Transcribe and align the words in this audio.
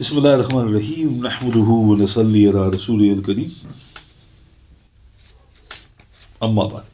بسم 0.00 0.18
الله 0.18 0.34
الرحمن 0.34 0.60
الرحيم 0.68 1.26
نحمده 1.26 1.68
ونصلي 1.88 2.48
على 2.48 2.68
رسوله 2.68 3.12
الكريم 3.12 3.52
أما 6.42 6.64
بعد 6.66 6.84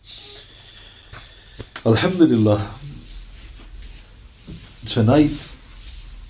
Alhamdulillah 1.86 2.58
tonight 4.84 5.30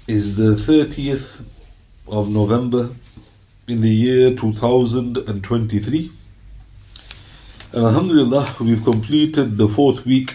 is 0.06 0.36
the 0.36 0.56
30th 0.56 1.40
of 2.06 2.30
November 2.30 2.90
in 3.66 3.80
the 3.80 3.88
year 3.88 4.34
2023 4.34 6.10
and 7.72 7.82
Alhamdulillah 7.82 8.46
we've 8.60 8.84
completed 8.84 9.56
the 9.56 9.68
fourth 9.68 10.04
week 10.04 10.34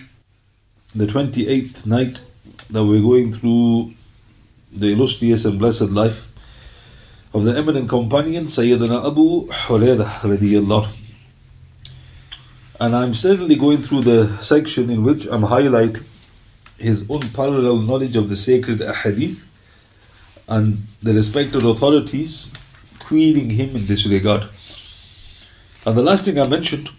the 0.96 1.06
28th 1.06 1.86
night 1.86 2.20
that 2.72 2.84
we're 2.84 3.04
going 3.04 3.32
through 3.32 3.94
the 4.76 4.92
illustrious 4.94 5.46
and 5.46 5.60
blessed 5.60 5.90
life 5.92 6.30
of 7.34 7.44
the 7.44 7.58
eminent 7.58 7.90
companion 7.90 8.46
Sayyidina 8.46 9.08
Abu 9.08 9.48
Hurairah. 9.48 11.00
And 12.80 12.96
I'm 12.96 13.14
certainly 13.14 13.56
going 13.56 13.78
through 13.80 14.02
the 14.02 14.28
section 14.42 14.90
in 14.90 15.04
which 15.04 15.26
I'm 15.28 15.44
highlighting 15.44 16.06
his 16.78 17.10
unparalleled 17.10 17.88
knowledge 17.88 18.16
of 18.16 18.30
the 18.30 18.36
sacred 18.36 18.80
ahadith 18.80 19.46
and 20.50 20.80
the 21.02 21.14
respected 21.14 21.64
authorities 21.64 22.52
querying 23.00 23.50
him 23.50 23.76
in 23.76 23.86
this 23.86 24.06
regard. 24.06 24.44
And 25.86 25.98
the 25.98 26.04
last 26.04 26.26
thing 26.26 26.40
I 26.40 26.48
mentioned 26.48 26.90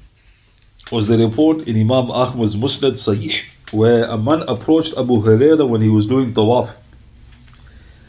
was 0.93 1.09
the 1.09 1.19
report 1.19 1.67
in 1.67 1.77
Imam 1.77 2.11
Ahmad's 2.11 2.57
Musnad 2.57 2.93
Sahih, 2.93 3.43
where 3.73 4.05
a 4.05 4.17
man 4.17 4.43
approached 4.49 4.95
Abu 4.97 5.23
Hurairah 5.23 5.69
when 5.69 5.83
he 5.83 5.89
was 5.89 6.07
doing 6.07 6.33
tawaf 6.33 6.77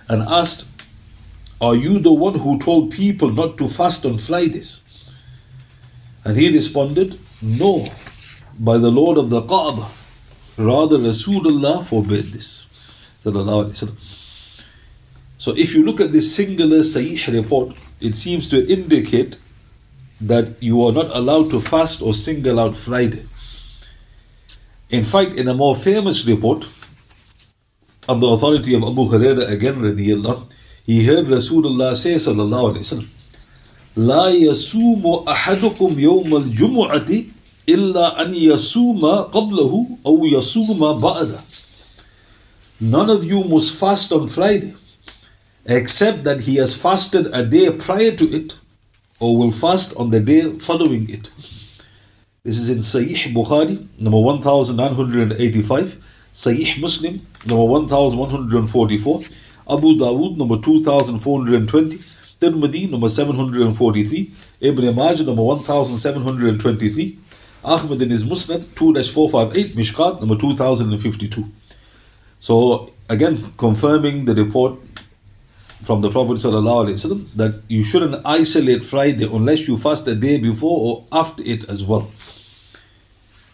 and 0.09 0.21
asked, 0.23 0.67
Are 1.61 1.75
you 1.75 1.99
the 1.99 2.13
one 2.13 2.35
who 2.35 2.59
told 2.59 2.91
people 2.91 3.29
not 3.29 3.57
to 3.57 3.67
fast 3.67 4.05
on 4.05 4.17
Fridays? 4.17 4.81
And 6.23 6.37
he 6.37 6.53
responded, 6.53 7.19
No, 7.41 7.87
by 8.59 8.77
the 8.77 8.91
Lord 8.91 9.17
of 9.17 9.29
the 9.29 9.41
Kaaba. 9.41 9.87
Rather, 10.57 10.97
Rasulullah 10.97 11.83
forbade 11.83 12.25
this. 12.25 12.65
So, 15.37 15.53
if 15.55 15.73
you 15.73 15.83
look 15.83 15.99
at 15.99 16.11
this 16.11 16.35
singular 16.35 16.77
Sahih 16.77 17.33
report, 17.33 17.75
it 17.99 18.15
seems 18.15 18.47
to 18.49 18.71
indicate 18.71 19.37
that 20.21 20.61
you 20.61 20.83
are 20.83 20.91
not 20.91 21.15
allowed 21.15 21.49
to 21.49 21.59
fast 21.59 22.01
or 22.01 22.13
single 22.13 22.59
out 22.59 22.75
Friday. 22.75 23.25
In 24.89 25.03
fact, 25.03 25.33
in 25.33 25.47
a 25.47 25.53
more 25.53 25.75
famous 25.75 26.25
report, 26.25 26.63
on 28.08 28.20
the 28.20 28.26
authority 28.26 28.74
of 28.74 28.82
Abu 28.82 29.08
Huraira 29.08 29.50
again, 29.50 29.76
radiallahu, 29.76 30.50
he 30.86 31.04
heard 31.04 31.26
Rasulullah 31.26 31.94
say, 31.94 32.14
sallallahu 32.16 32.74
alayhi 32.74 32.84
wasallam, 32.84 33.08
لا 33.96 34.28
يصوم 34.30 35.28
أحدكم 35.28 35.98
يوم 35.98 36.36
الجمعة 36.36 37.10
إلا 37.68 38.22
أن 38.22 38.34
يصوم 38.34 39.06
قبله 39.06 39.86
أو 40.06 40.26
يصوم 40.26 41.00
بعده. 41.00 41.40
None 42.80 43.10
of 43.10 43.24
you 43.24 43.44
must 43.44 43.78
fast 43.78 44.12
on 44.12 44.26
Friday, 44.26 44.74
except 45.66 46.24
that 46.24 46.42
he 46.42 46.56
has 46.56 46.74
fasted 46.80 47.26
a 47.34 47.44
day 47.44 47.70
prior 47.76 48.12
to 48.12 48.24
it, 48.24 48.54
or 49.18 49.36
will 49.36 49.50
fast 49.50 49.94
on 49.96 50.10
the 50.10 50.20
day 50.20 50.42
following 50.58 51.10
it. 51.10 51.30
This 52.42 52.56
is 52.56 52.70
in 52.70 52.78
Sahih 52.78 53.34
Bukhari, 53.34 53.86
number 54.00 54.18
1985. 54.18 55.98
Sahih 56.35 56.81
Muslim, 56.81 57.21
number 57.45 57.63
1144, 57.63 59.19
Abu 59.71 59.95
Dawood, 59.95 60.35
number 60.35 60.57
2420, 60.57 61.97
Tirmidhi, 62.41 62.91
number 62.91 63.07
743, 63.07 64.31
Ibn 64.59 64.95
Majah, 64.95 65.23
number 65.23 65.41
1723, 65.41 67.17
Ahmad 67.63 68.01
in 68.01 68.09
his 68.09 68.25
Musnad, 68.25 68.67
2 68.75 68.93
458, 69.01 69.77
Mishkat, 69.77 70.19
number 70.19 70.35
2052. 70.35 71.45
So, 72.41 72.91
again, 73.09 73.37
confirming 73.57 74.25
the 74.25 74.35
report 74.35 74.77
from 75.85 76.01
the 76.01 76.09
Prophet 76.09 76.33
ﷺ 76.33 77.31
that 77.35 77.63
you 77.69 77.81
shouldn't 77.81 78.25
isolate 78.25 78.83
Friday 78.83 79.25
unless 79.31 79.69
you 79.69 79.77
fast 79.77 80.05
a 80.09 80.15
day 80.15 80.37
before 80.37 80.79
or 80.81 81.05
after 81.17 81.41
it 81.45 81.63
as 81.69 81.85
well. 81.85 82.11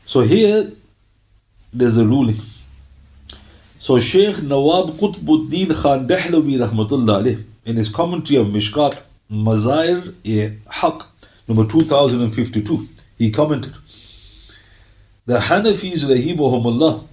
So, 0.07 0.21
here 0.21 0.71
there's 1.71 1.99
a 1.99 2.07
ruling. 2.07 2.37
So 3.81 3.99
Sheikh 3.99 4.43
Nawab 4.43 4.91
Qutbuddin 4.99 5.73
Khan 5.81 6.07
Dahlawi 6.07 6.55
Rahmatullah 6.63 7.43
in 7.65 7.77
his 7.77 7.89
commentary 7.89 8.39
of 8.39 8.45
Mishkat 8.45 9.07
Mazahir 9.31 10.13
e 10.23 10.49
Haq 10.69 11.01
number 11.47 11.65
2052 11.65 12.87
he 13.17 13.31
commented 13.31 13.73
the 15.25 15.39
Hanafis 15.39 16.05
rahimahumullah 16.05 17.07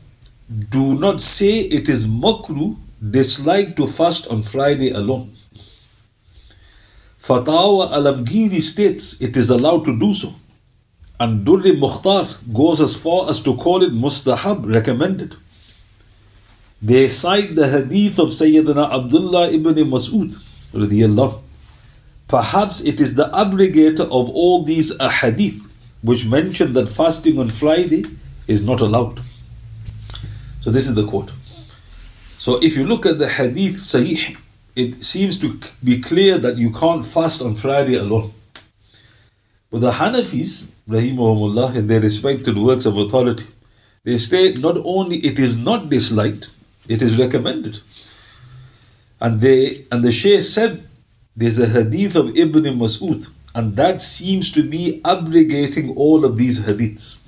do 0.68 0.94
not 0.98 1.22
say 1.22 1.60
it 1.60 1.88
is 1.88 2.06
makruh 2.06 2.76
dislike 3.00 3.74
to 3.76 3.86
fast 3.86 4.28
on 4.28 4.42
Friday 4.42 4.90
alone. 4.90 5.32
Fatawa 7.18 7.88
Alamgiri 7.92 8.60
states 8.60 9.18
it 9.22 9.38
is 9.38 9.48
allowed 9.48 9.86
to 9.86 9.98
do 9.98 10.12
so. 10.12 10.34
And 11.18 11.46
Durri 11.46 11.72
Mukhtar 11.80 12.26
goes 12.52 12.82
as 12.82 12.94
far 13.02 13.30
as 13.30 13.42
to 13.44 13.56
call 13.56 13.82
it 13.82 13.92
mustahab 13.94 14.70
recommended 14.74 15.34
they 16.80 17.08
cite 17.08 17.56
the 17.56 17.66
hadith 17.68 18.18
of 18.18 18.28
Sayyidina 18.28 18.92
Abdullah 18.92 19.50
ibn 19.50 19.74
Mas'ud. 19.74 20.30
Perhaps 22.28 22.84
it 22.84 23.00
is 23.00 23.16
the 23.16 23.24
abrogator 23.24 24.04
of 24.04 24.28
all 24.30 24.62
these 24.62 24.96
ahadith 24.98 25.72
which 26.02 26.26
mention 26.26 26.74
that 26.74 26.88
fasting 26.88 27.38
on 27.38 27.48
Friday 27.48 28.04
is 28.46 28.64
not 28.64 28.80
allowed. 28.80 29.18
So 30.60 30.70
this 30.70 30.86
is 30.86 30.94
the 30.94 31.06
quote. 31.06 31.32
So 32.38 32.62
if 32.62 32.76
you 32.76 32.84
look 32.84 33.06
at 33.06 33.18
the 33.18 33.28
hadith 33.28 33.74
sahih, 33.74 34.36
it 34.76 35.02
seems 35.02 35.40
to 35.40 35.58
be 35.82 36.00
clear 36.00 36.38
that 36.38 36.56
you 36.56 36.72
can't 36.72 37.04
fast 37.04 37.42
on 37.42 37.56
Friday 37.56 37.96
alone. 37.96 38.32
But 39.70 39.80
the 39.80 39.90
Hanafis, 39.90 40.72
rahimahumullah, 40.88 41.74
in 41.76 41.88
their 41.88 42.00
respected 42.00 42.56
works 42.56 42.86
of 42.86 42.96
authority, 42.96 43.46
they 44.04 44.16
state 44.18 44.60
not 44.60 44.78
only 44.84 45.16
it 45.16 45.38
is 45.38 45.58
not 45.58 45.90
disliked, 45.90 46.50
it 46.88 47.01
is 47.01 47.17
recommended. 47.17 47.79
And 49.21 49.39
they 49.39 49.85
and 49.91 50.03
the 50.03 50.11
Shaykh 50.11 50.44
said 50.44 50.85
there's 51.35 51.59
a 51.59 51.67
hadith 51.67 52.16
of 52.16 52.38
Ibn 52.38 52.63
Mas'ud, 52.77 53.29
and 53.55 53.75
that 53.77 54.01
seems 54.01 54.51
to 54.51 54.67
be 54.67 55.01
abrogating 55.05 55.95
all 55.95 56.25
of 56.25 56.38
these 56.38 56.66
hadiths. 56.67 57.19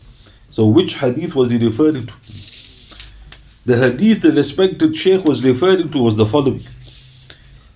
So 0.52 0.68
which 0.68 1.00
hadith 1.00 1.36
was 1.36 1.52
he 1.52 1.58
referring 1.64 2.06
to? 2.08 2.14
The 3.66 3.78
hadith 3.78 4.22
the 4.22 4.32
respected 4.32 4.96
Shaykh 4.96 5.26
was 5.26 5.44
referring 5.44 5.90
to 5.92 5.98
was 6.00 6.18
the 6.18 6.26
following. 6.26 6.64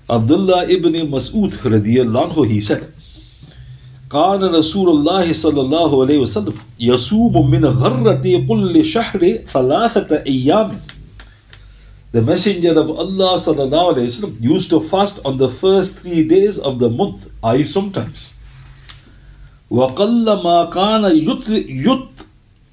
Abdullah 0.10 0.68
ibn 0.70 0.94
Mas'ud 0.94 1.52
radiallahu 1.52 2.32
anhu, 2.32 2.48
he 2.48 2.62
said, 2.62 2.94
كان 4.10 4.42
رسول 4.42 4.90
الله 4.90 5.34
صلى 5.34 5.62
الله 5.62 6.06
عليه 6.06 6.18
وسلم 6.18 6.54
يصوم 6.80 7.52
من 7.52 7.66
غرة 7.66 8.46
كل 8.50 8.86
شهر 8.86 9.22
ثلاثة 9.46 10.24
أيام 10.26 10.80
the 12.14 12.22
Messenger 12.22 12.80
of 12.80 12.90
Allah 12.90 13.36
وسلم, 13.36 14.42
used 14.42 14.70
to 14.72 14.80
fast 14.80 15.24
on 15.26 15.38
the 15.38 15.48
first 15.48 16.00
three 16.00 16.28
days 16.28 16.58
of 16.58 16.80
the 16.80 16.90
month, 16.90 17.30
I 17.44 17.62
sometimes. 17.62 18.34
وَقَلَّ 19.70 20.26
مَا 20.44 20.72
كَانَ 20.72 21.06
يُطْئِرُ 21.24 22.10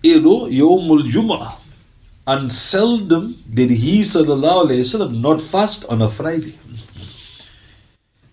يَوْمُ 0.05 0.89
الْجُمْعَةِ 1.01 1.71
And 2.27 2.51
seldom 2.51 3.35
did 3.53 3.71
he 3.71 4.01
وسلم, 4.01 5.21
not 5.21 5.43
fast 5.43 5.85
on 5.91 6.01
a 6.01 6.09
Friday. 6.09 6.55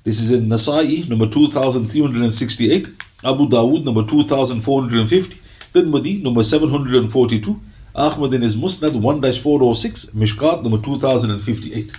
This 0.06 0.20
is 0.20 0.32
in 0.32 0.50
Nasa'i, 0.50 1.10
number 1.10 1.28
2368, 1.28 2.88
Abu 3.26 3.48
Dawood, 3.48 3.86
number 3.86 4.04
2450, 4.04 5.42
Tirmidhi, 5.74 6.22
number 6.24 6.44
742, 6.44 7.60
Ahmad 7.98 8.34
in 8.34 8.42
his 8.42 8.56
Musnad 8.56 8.92
1-406, 8.92 10.16
Mishkat 10.16 10.64
number 10.64 10.80
2058. 10.82 11.92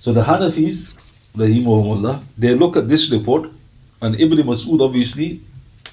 So 0.00 0.12
the 0.12 0.22
Hanafis, 0.22 0.94
rahimahumullah, 1.36 2.22
they 2.36 2.54
look 2.54 2.76
at 2.76 2.88
this 2.88 3.10
report, 3.12 3.50
and 4.02 4.18
Ibn 4.18 4.38
Mas'ud 4.38 4.80
obviously, 4.80 5.40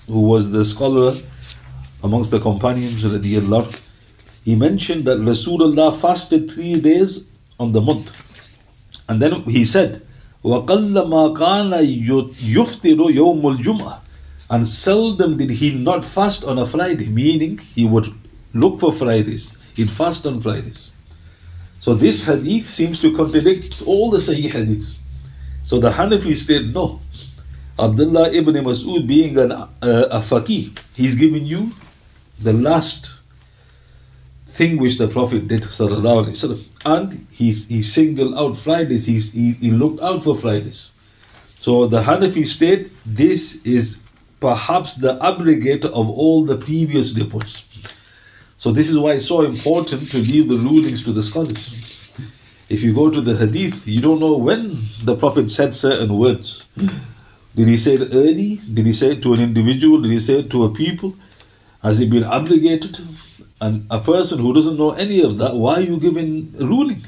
who 0.08 0.22
was 0.22 0.52
the 0.52 0.66
scholar 0.66 1.14
amongst 2.04 2.32
the 2.32 2.40
companions, 2.40 3.04
radiallahu, 3.04 3.82
he 4.44 4.56
mentioned 4.56 5.06
that 5.06 5.20
Rasulullah 5.20 5.94
fasted 5.94 6.52
three 6.52 6.82
days 6.82 7.30
on 7.60 7.72
the 7.72 7.82
month. 7.82 8.12
And 9.08 9.22
then 9.22 9.44
he 9.44 9.64
said, 9.64 10.02
وَقَلَّ 10.44 10.94
مَا 11.08 11.36
كَانَ 11.36 11.72
يُفْتِرُ 11.72 12.98
يَوْمُ 12.98 13.42
الْجُمْعَةِ 13.42 14.00
And 14.50 14.68
seldom 14.68 15.38
did 15.38 15.52
he 15.52 15.76
not 15.76 16.04
fast 16.04 16.44
on 16.46 16.58
a 16.58 16.66
Friday, 16.66 17.10
meaning 17.10 17.60
he 17.60 17.86
would 17.86 18.08
look 18.53 18.81
for 18.81 18.93
Fridays, 18.93 19.65
he'd 19.75 19.91
fast 19.91 20.27
on 20.27 20.41
Fridays. 20.41 20.93
So 21.81 21.95
this 21.95 22.27
hadith 22.27 22.67
seems 22.67 23.01
to 23.03 23.17
contradict 23.17 23.83
all 23.87 24.11
the 24.11 24.19
Sahih 24.19 24.51
hadiths. 24.51 24.99
So 25.63 25.79
the 25.79 25.91
Hanafi 25.91 26.35
said, 26.35 26.75
no. 26.75 27.01
Abdullah 27.79 28.33
ibn 28.33 28.55
Mas'ud 28.57 29.07
being 29.07 29.39
an, 29.39 29.53
uh, 29.53 29.69
a 29.83 30.19
faqih, 30.19 30.97
he's 30.97 31.15
giving 31.15 31.45
you 31.45 31.71
the 32.41 32.53
last 32.53 33.21
thing 34.47 34.79
which 34.79 34.99
the 34.99 35.07
Prophet 35.07 35.47
did, 35.47 35.63
and 36.87 37.27
he, 37.31 37.53
he 37.53 37.83
singled 37.83 38.35
out 38.37 38.57
Fridays, 38.57 39.07
he, 39.07 39.53
he 39.53 39.71
looked 39.71 40.01
out 40.01 40.25
for 40.25 40.35
Fridays. 40.35 40.91
So 41.61 41.87
the 41.87 42.03
Hanafi 42.03 42.47
state 42.47 42.91
this 43.05 43.65
is 43.67 44.03
perhaps 44.41 44.97
the 44.97 45.19
abrogator 45.21 45.87
of 45.87 46.09
all 46.09 46.45
the 46.45 46.57
previous 46.57 47.17
reports. 47.17 47.67
So 48.59 48.73
this 48.73 48.91
is 48.91 48.99
why 48.99 49.13
it's 49.13 49.29
so 49.29 49.43
important 49.43 50.11
to 50.11 50.19
leave 50.19 50.49
the 50.49 50.57
rulings 50.57 51.05
to 51.05 51.13
the 51.13 51.23
scholars. 51.23 52.11
If 52.69 52.83
you 52.83 52.93
go 52.93 53.09
to 53.09 53.21
the 53.21 53.37
hadith, 53.37 53.87
you 53.87 54.01
don't 54.01 54.19
know 54.19 54.37
when 54.37 54.77
the 55.05 55.17
Prophet 55.17 55.49
said 55.49 55.73
certain 55.73 56.13
words. 56.19 56.65
Did 57.55 57.69
he 57.69 57.77
say 57.77 57.95
it 57.95 58.11
early? 58.13 58.59
Did 58.75 58.85
he 58.85 58.93
say 58.93 59.13
it 59.13 59.23
to 59.23 59.33
an 59.35 59.41
individual? 59.41 60.01
Did 60.01 60.11
he 60.11 60.19
say 60.19 60.41
it 60.41 60.51
to 60.51 60.65
a 60.65 60.71
people? 60.75 61.15
Has 61.83 62.01
it 62.01 62.11
been 62.11 62.25
obligated? 62.25 62.99
And 63.61 63.87
a 63.91 64.01
person 64.01 64.41
who 64.41 64.53
doesn't 64.53 64.77
know 64.77 64.91
any 64.93 65.23
of 65.23 65.39
that, 65.39 65.55
why 65.55 65.75
are 65.75 65.81
you 65.81 66.01
giving 66.01 66.53
a 66.61 66.67
ruling? 66.67 67.03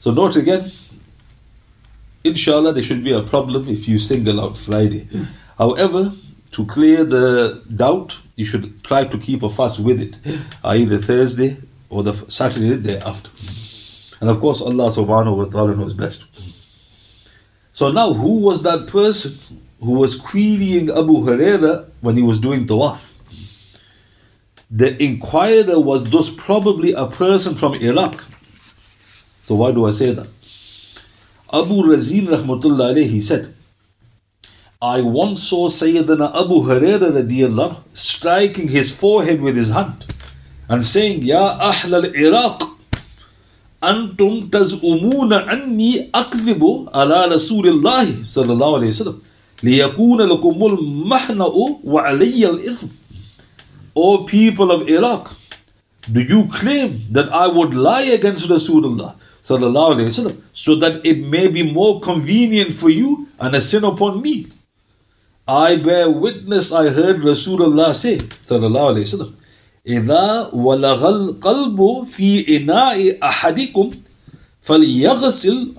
So 0.00 0.10
note 0.10 0.36
again, 0.36 0.64
inshallah 2.24 2.72
there 2.72 2.82
should 2.82 3.04
be 3.04 3.12
a 3.12 3.22
problem 3.22 3.68
if 3.68 3.86
you 3.88 3.98
single 3.98 4.40
out 4.40 4.56
Friday. 4.56 5.06
However, 5.58 6.12
to 6.52 6.66
clear 6.66 7.04
the 7.04 7.62
doubt, 7.74 8.18
you 8.38 8.44
should 8.44 8.82
try 8.84 9.04
to 9.04 9.18
keep 9.18 9.42
a 9.42 9.50
fast 9.50 9.80
with 9.80 10.00
it, 10.00 10.18
either 10.64 10.98
Thursday 10.98 11.56
or 11.90 12.02
the 12.02 12.14
Saturday 12.14 12.76
day 12.76 12.98
after. 13.04 13.30
And 14.20 14.30
of 14.30 14.40
course, 14.40 14.62
Allah 14.62 14.90
subhanahu 14.90 15.36
wa 15.36 15.44
ta'ala 15.44 15.74
knows 15.74 15.94
best. 15.94 16.24
So 17.72 17.90
now, 17.92 18.12
who 18.12 18.40
was 18.40 18.62
that 18.62 18.86
person 18.86 19.38
who 19.80 19.98
was 20.00 20.20
querying 20.20 20.90
Abu 20.90 21.24
Huraira 21.24 21.88
when 22.00 22.16
he 22.16 22.22
was 22.22 22.40
doing 22.40 22.66
tawaf. 22.66 23.14
The 24.70 25.02
inquirer 25.02 25.80
was 25.80 26.10
thus 26.10 26.34
probably 26.34 26.92
a 26.92 27.06
person 27.06 27.54
from 27.54 27.74
Iraq. 27.74 28.20
So 29.42 29.54
why 29.54 29.72
do 29.72 29.86
I 29.86 29.92
say 29.92 30.12
that? 30.12 30.28
Abu 31.52 31.88
Razin 31.88 32.26
rahmatullah 32.26 32.92
alayhi 32.92 33.22
said, 33.22 33.54
I 34.81 35.01
once 35.01 35.43
saw 35.43 35.67
Sayyidina 35.69 36.35
Abu 36.35 36.63
Huraira 36.67 37.11
radiallahu 37.19 37.77
striking 37.93 38.67
his 38.67 38.91
forehead 38.91 39.39
with 39.41 39.55
his 39.55 39.71
hand 39.71 40.05
and 40.69 40.83
saying, 40.83 41.23
Ya 41.23 41.57
Ahl 41.59 41.95
al-Iraq, 41.95 42.69
أنتم 43.83 44.47
تزعمون 44.49 45.33
أني 45.33 46.09
أكذب 46.15 46.89
على 46.95 47.25
رسول 47.35 47.67
الله 47.67 48.23
صلى 48.23 48.51
الله 48.53 48.75
عليه 48.77 48.87
وسلم 48.87 49.17
لِيَكُونَ 49.63 50.21
لَكُمُ 50.21 50.59
الْمَحْنَأُ 50.65 51.51
وَعَلَيَّ 51.83 52.43
الْإِثْمُ 52.49 52.89
O 53.95 54.23
people 54.25 54.71
of 54.71 54.89
Iraq, 54.89 55.31
do 56.11 56.21
you 56.21 56.49
claim 56.51 56.99
that 57.11 57.31
I 57.31 57.47
would 57.47 57.73
lie 57.75 58.01
against 58.17 58.49
Rasulullah 58.49 59.15
sallallahu 59.43 59.95
alayhi 59.95 60.09
wasallam 60.11 60.41
so 60.51 60.75
that 60.75 61.05
it 61.05 61.23
may 61.23 61.47
be 61.47 61.63
more 61.71 62.01
convenient 62.01 62.73
for 62.73 62.89
you 62.89 63.27
and 63.39 63.55
a 63.55 63.61
sin 63.61 63.83
upon 63.85 64.21
me? 64.21 64.47
I 65.47 65.75
bear 65.83 66.09
witness 66.09 66.71
I 66.71 66.89
heard 66.89 67.17
Rasulullah 67.21 67.93
say 67.93 68.17
sallallahu 68.17 68.95
alayhi 68.95 69.07
wasallam 69.07 69.33
إذا 69.87 70.49
ولغ 70.53 71.09
القلب 71.09 72.07
في 72.07 72.57
إناء 72.57 73.19
أحدكم 73.23 73.91
فليغسل 74.61 75.73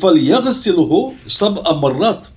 فليغسله 0.00 1.12
سبع 1.26 1.72
مرات 1.72 2.28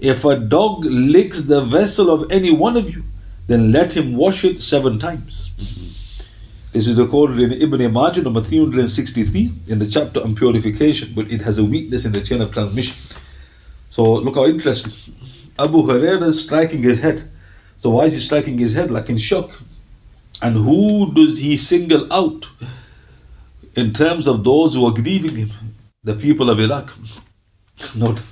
if 0.00 0.24
a 0.24 0.34
dog 0.36 0.84
licks 0.86 1.44
the 1.44 1.60
vessel 1.60 2.10
of 2.10 2.30
any 2.32 2.50
one 2.50 2.76
of 2.76 2.90
you, 2.94 3.04
then 3.48 3.70
let 3.70 3.94
him 3.94 4.16
wash 4.16 4.44
it 4.44 4.62
seven 4.62 4.98
times. 4.98 5.52
This 6.72 6.88
is 6.88 6.98
recorded 6.98 7.38
in 7.40 7.60
Ibn 7.60 7.92
Majah, 7.92 8.22
number 8.22 8.40
363, 8.40 9.52
in 9.68 9.78
the 9.78 9.86
chapter 9.86 10.22
on 10.22 10.34
purification, 10.34 11.12
but 11.14 11.30
it 11.30 11.42
has 11.42 11.58
a 11.58 11.64
weakness 11.64 12.06
in 12.06 12.12
the 12.12 12.20
chain 12.22 12.40
of 12.40 12.50
transmission. 12.50 12.94
So 13.90 14.14
look 14.14 14.36
how 14.36 14.46
interesting. 14.46 15.14
Abu 15.57 15.83
Hurairah 15.83 16.23
is 16.23 16.43
striking 16.43 16.83
his 16.83 17.01
head. 17.01 17.29
So 17.77 17.91
why 17.91 18.05
is 18.05 18.13
he 18.13 18.19
striking 18.19 18.57
his 18.57 18.73
head? 18.73 18.91
Like 18.91 19.09
in 19.09 19.17
shock. 19.17 19.51
And 20.41 20.55
who 20.55 21.13
does 21.13 21.39
he 21.39 21.57
single 21.57 22.11
out 22.11 22.47
in 23.75 23.93
terms 23.93 24.27
of 24.27 24.43
those 24.43 24.75
who 24.75 24.85
are 24.85 24.93
grieving 24.93 25.35
him? 25.35 25.49
The 26.03 26.15
people 26.15 26.49
of 26.49 26.59
Iraq. 26.59 26.93
Not 27.95 28.23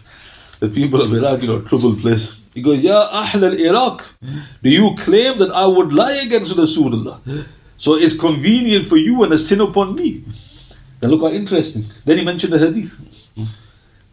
the 0.59 0.69
people 0.69 1.01
of 1.01 1.13
Iraq, 1.13 1.41
you 1.41 1.47
know, 1.47 1.61
troubled 1.61 1.99
place. 1.99 2.41
He 2.53 2.61
goes, 2.61 2.83
Ya 2.83 3.07
Ahl 3.11 3.43
al 3.45 3.53
Iraq, 3.53 4.15
do 4.61 4.69
you 4.69 4.95
claim 4.99 5.37
that 5.39 5.51
I 5.51 5.65
would 5.65 5.91
lie 5.91 6.21
against 6.25 6.55
Rasulullah? 6.55 7.19
So 7.77 7.95
it's 7.95 8.17
convenient 8.17 8.87
for 8.87 8.97
you 8.97 9.23
and 9.23 9.33
a 9.33 9.37
sin 9.37 9.59
upon 9.59 9.95
me. 9.95 10.23
Now 11.01 11.09
look 11.09 11.21
how 11.21 11.29
interesting. 11.29 11.83
Then 12.05 12.19
he 12.19 12.25
mentioned 12.25 12.53
the 12.53 12.59
hadith. 12.59 12.93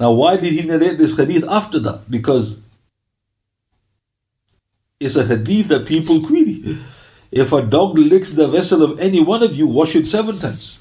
Now, 0.01 0.13
why 0.13 0.39
did 0.39 0.55
he 0.55 0.67
narrate 0.67 0.97
this 0.99 1.17
hadith 1.17 1.45
after 1.47 1.79
that? 1.81 2.11
Because 2.11 2.65
it's 5.01 5.17
a 5.17 5.25
hadith 5.25 5.69
that 5.69 5.89
people 5.89 6.21
query. 6.21 6.77
If 7.33 7.53
a 7.53 7.63
dog 7.63 7.97
licks 7.97 8.33
the 8.33 8.47
vessel 8.47 8.83
of 8.83 9.01
any 9.01 9.25
one 9.25 9.43
of 9.43 9.55
you, 9.55 9.67
wash 9.67 9.97
it 9.97 10.07
seven 10.07 10.39
times. 10.39 10.77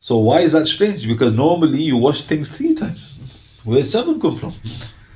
So 0.00 0.18
why 0.18 0.40
is 0.40 0.52
that 0.52 0.66
strange? 0.66 1.06
Because 1.06 1.32
normally 1.32 1.82
you 1.82 1.98
wash 1.98 2.24
things 2.24 2.56
three 2.56 2.74
times. 2.74 3.60
Where 3.62 3.82
seven 3.84 4.18
come 4.20 4.34
from? 4.34 4.52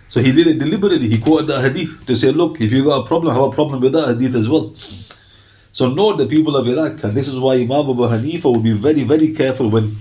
So 0.06 0.20
he 0.20 0.30
did 0.30 0.46
it 0.46 0.58
deliberately. 0.58 1.08
He 1.08 1.18
quoted 1.18 1.48
the 1.48 1.60
hadith 1.60 2.06
to 2.06 2.14
say, 2.14 2.30
look, 2.30 2.60
if 2.60 2.72
you 2.72 2.84
got 2.84 3.04
a 3.04 3.06
problem, 3.06 3.34
have 3.34 3.42
a 3.42 3.50
problem 3.50 3.80
with 3.80 3.94
that 3.94 4.14
hadith 4.14 4.36
as 4.36 4.48
well. 4.48 4.72
So 5.72 5.88
note 5.92 6.18
the 6.18 6.26
people 6.26 6.56
of 6.56 6.68
Iraq, 6.68 7.02
and 7.02 7.16
this 7.16 7.26
is 7.26 7.40
why 7.40 7.54
Imam 7.54 7.90
Abu 7.90 8.02
Hanifa 8.02 8.52
would 8.52 8.62
be 8.62 8.74
very, 8.74 9.02
very 9.02 9.32
careful 9.32 9.70
when 9.70 9.96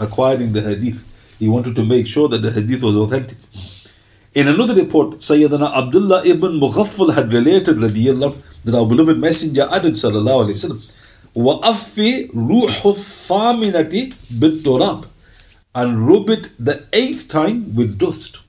acquiring 0.00 0.54
the 0.54 0.62
hadith. 0.62 1.36
He 1.38 1.48
wanted 1.48 1.74
to 1.76 1.84
make 1.84 2.06
sure 2.06 2.26
that 2.28 2.38
the 2.38 2.52
hadith 2.52 2.82
was 2.82 2.96
authentic. 2.96 3.36
In 4.34 4.48
another 4.48 4.74
report, 4.74 5.18
Sayyidina 5.20 5.72
Abdullah 5.76 6.26
ibn 6.26 6.58
Mughaffal 6.58 7.14
had 7.14 7.32
related 7.32 7.76
radiallahu, 7.76 8.36
that 8.64 8.74
our 8.74 8.84
beloved 8.84 9.16
messenger 9.16 9.68
added 9.70 9.94
sallallahu 9.94 10.46
alayhi 10.46 10.68
wa 10.68 10.74
sallam, 10.74 11.60
وَأَفِّ 11.62 12.30
رُوحُ 12.32 12.82
الثَّامِنَةِ 12.82 14.12
بِالتُّرَابِ 14.40 15.06
and 15.76 16.08
rub 16.08 16.30
it 16.30 16.50
the 16.58 16.84
eighth 16.92 17.28
time 17.28 17.76
with 17.76 17.96
dust. 17.96 18.40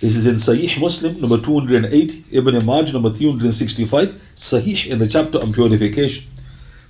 This 0.00 0.14
is 0.14 0.26
in 0.28 0.36
Sahih 0.36 0.80
Muslim 0.80 1.20
number 1.20 1.38
208, 1.38 2.24
Ibn 2.32 2.64
Majah 2.64 2.92
number 2.92 3.10
365, 3.10 4.10
Sahih 4.36 4.90
in 4.90 5.00
the 5.00 5.08
chapter 5.08 5.38
on 5.38 5.52
purification. 5.52 6.30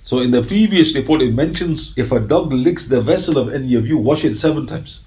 So 0.03 0.19
in 0.19 0.29
the 0.29 0.43
previous 0.43 0.95
report 0.95 1.21
it 1.21 1.33
mentions 1.33 1.93
if 1.97 2.11
a 2.11 2.19
dog 2.19 2.53
licks 2.53 2.87
the 2.87 3.01
vessel 3.01 3.39
of 3.39 3.51
any 3.51 3.73
of 3.75 3.87
you, 3.87 3.97
wash 3.97 4.25
it 4.25 4.35
seven 4.35 4.67
times. 4.67 5.03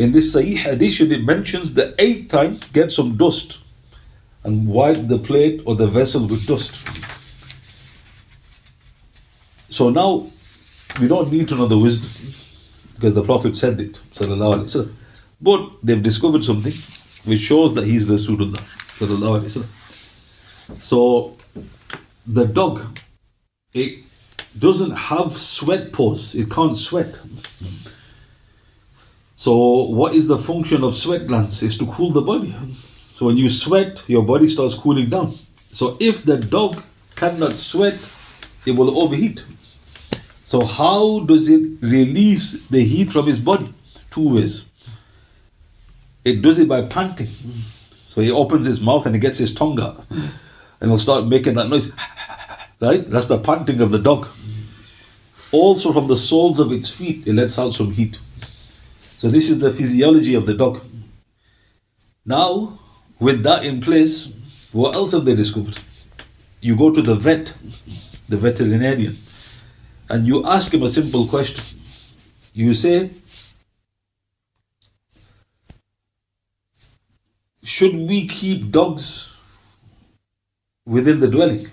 In 0.00 0.12
this 0.12 0.34
Sahih 0.34 0.64
edition, 0.72 1.12
it 1.12 1.24
mentions 1.24 1.74
the 1.74 1.94
eighth 1.98 2.30
time, 2.30 2.58
get 2.72 2.90
some 2.90 3.18
dust 3.18 3.60
and 4.44 4.66
wipe 4.66 5.08
the 5.08 5.18
plate 5.18 5.60
or 5.66 5.74
the 5.76 5.86
vessel 5.86 6.26
with 6.26 6.46
dust. 6.46 6.72
So 9.70 9.90
now, 9.90 10.26
we 10.98 11.06
don't 11.06 11.30
need 11.30 11.48
to 11.50 11.54
know 11.54 11.66
the 11.66 11.76
wisdom 11.76 12.10
because 12.94 13.14
the 13.14 13.22
Prophet 13.22 13.54
said 13.54 13.78
it. 13.78 14.00
But 15.38 15.70
they've 15.82 16.02
discovered 16.02 16.44
something 16.44 16.72
which 17.30 17.40
shows 17.40 17.74
that 17.74 17.84
he's 17.84 18.08
Rasulullah. 18.08 18.62
So 20.80 21.36
the 22.26 22.46
dog, 22.46 22.98
it 23.74 24.02
doesn't 24.58 24.92
have 24.92 25.34
sweat 25.34 25.92
pores, 25.92 26.34
it 26.34 26.50
can't 26.50 26.74
sweat. 26.74 27.20
So, 29.40 29.84
what 29.84 30.14
is 30.14 30.28
the 30.28 30.36
function 30.36 30.84
of 30.84 30.94
sweat 30.94 31.26
glands? 31.26 31.62
Is 31.62 31.78
to 31.78 31.86
cool 31.86 32.10
the 32.10 32.20
body. 32.20 32.54
So, 33.14 33.24
when 33.24 33.38
you 33.38 33.48
sweat, 33.48 34.04
your 34.06 34.22
body 34.22 34.46
starts 34.46 34.74
cooling 34.74 35.08
down. 35.08 35.32
So, 35.72 35.96
if 35.98 36.24
the 36.24 36.36
dog 36.36 36.82
cannot 37.16 37.54
sweat, 37.54 37.94
it 38.66 38.72
will 38.72 39.02
overheat. 39.02 39.42
So, 40.44 40.66
how 40.66 41.24
does 41.24 41.48
it 41.48 41.62
release 41.80 42.66
the 42.68 42.84
heat 42.84 43.10
from 43.10 43.26
his 43.26 43.40
body? 43.40 43.72
Two 44.10 44.34
ways. 44.34 44.66
It 46.22 46.42
does 46.42 46.58
it 46.58 46.68
by 46.68 46.82
panting. 46.82 47.28
So 48.08 48.20
he 48.20 48.30
opens 48.30 48.66
his 48.66 48.82
mouth 48.82 49.06
and 49.06 49.14
he 49.14 49.20
gets 49.22 49.38
his 49.38 49.54
tongue 49.54 49.80
out 49.80 50.04
and 50.10 50.90
he'll 50.90 50.98
start 50.98 51.26
making 51.26 51.54
that 51.54 51.70
noise. 51.70 51.92
Right? 52.82 53.06
That's 53.08 53.28
the 53.28 53.38
panting 53.38 53.80
of 53.82 53.90
the 53.90 53.98
dog. 53.98 54.26
Also, 55.52 55.92
from 55.92 56.08
the 56.08 56.16
soles 56.16 56.58
of 56.58 56.72
its 56.72 56.88
feet, 56.94 57.26
it 57.26 57.34
lets 57.34 57.58
out 57.58 57.70
some 57.70 57.90
heat. 57.90 58.18
So, 59.20 59.28
this 59.28 59.50
is 59.50 59.58
the 59.58 59.70
physiology 59.70 60.32
of 60.34 60.46
the 60.46 60.54
dog. 60.54 60.80
Now, 62.24 62.78
with 63.20 63.42
that 63.42 63.66
in 63.66 63.82
place, 63.82 64.32
what 64.72 64.94
else 64.94 65.12
have 65.12 65.26
they 65.26 65.34
discovered? 65.36 65.78
You 66.62 66.74
go 66.74 66.90
to 66.90 67.02
the 67.02 67.14
vet, 67.14 67.52
the 68.30 68.38
veterinarian 68.38 69.14
and 70.08 70.26
you 70.26 70.42
ask 70.46 70.72
him 70.72 70.84
a 70.84 70.88
simple 70.88 71.26
question. 71.26 71.62
You 72.54 72.72
say, 72.72 73.10
should 77.62 77.92
we 77.92 78.26
keep 78.26 78.70
dogs 78.70 79.38
within 80.86 81.20
the 81.20 81.28
dwelling? 81.28 81.66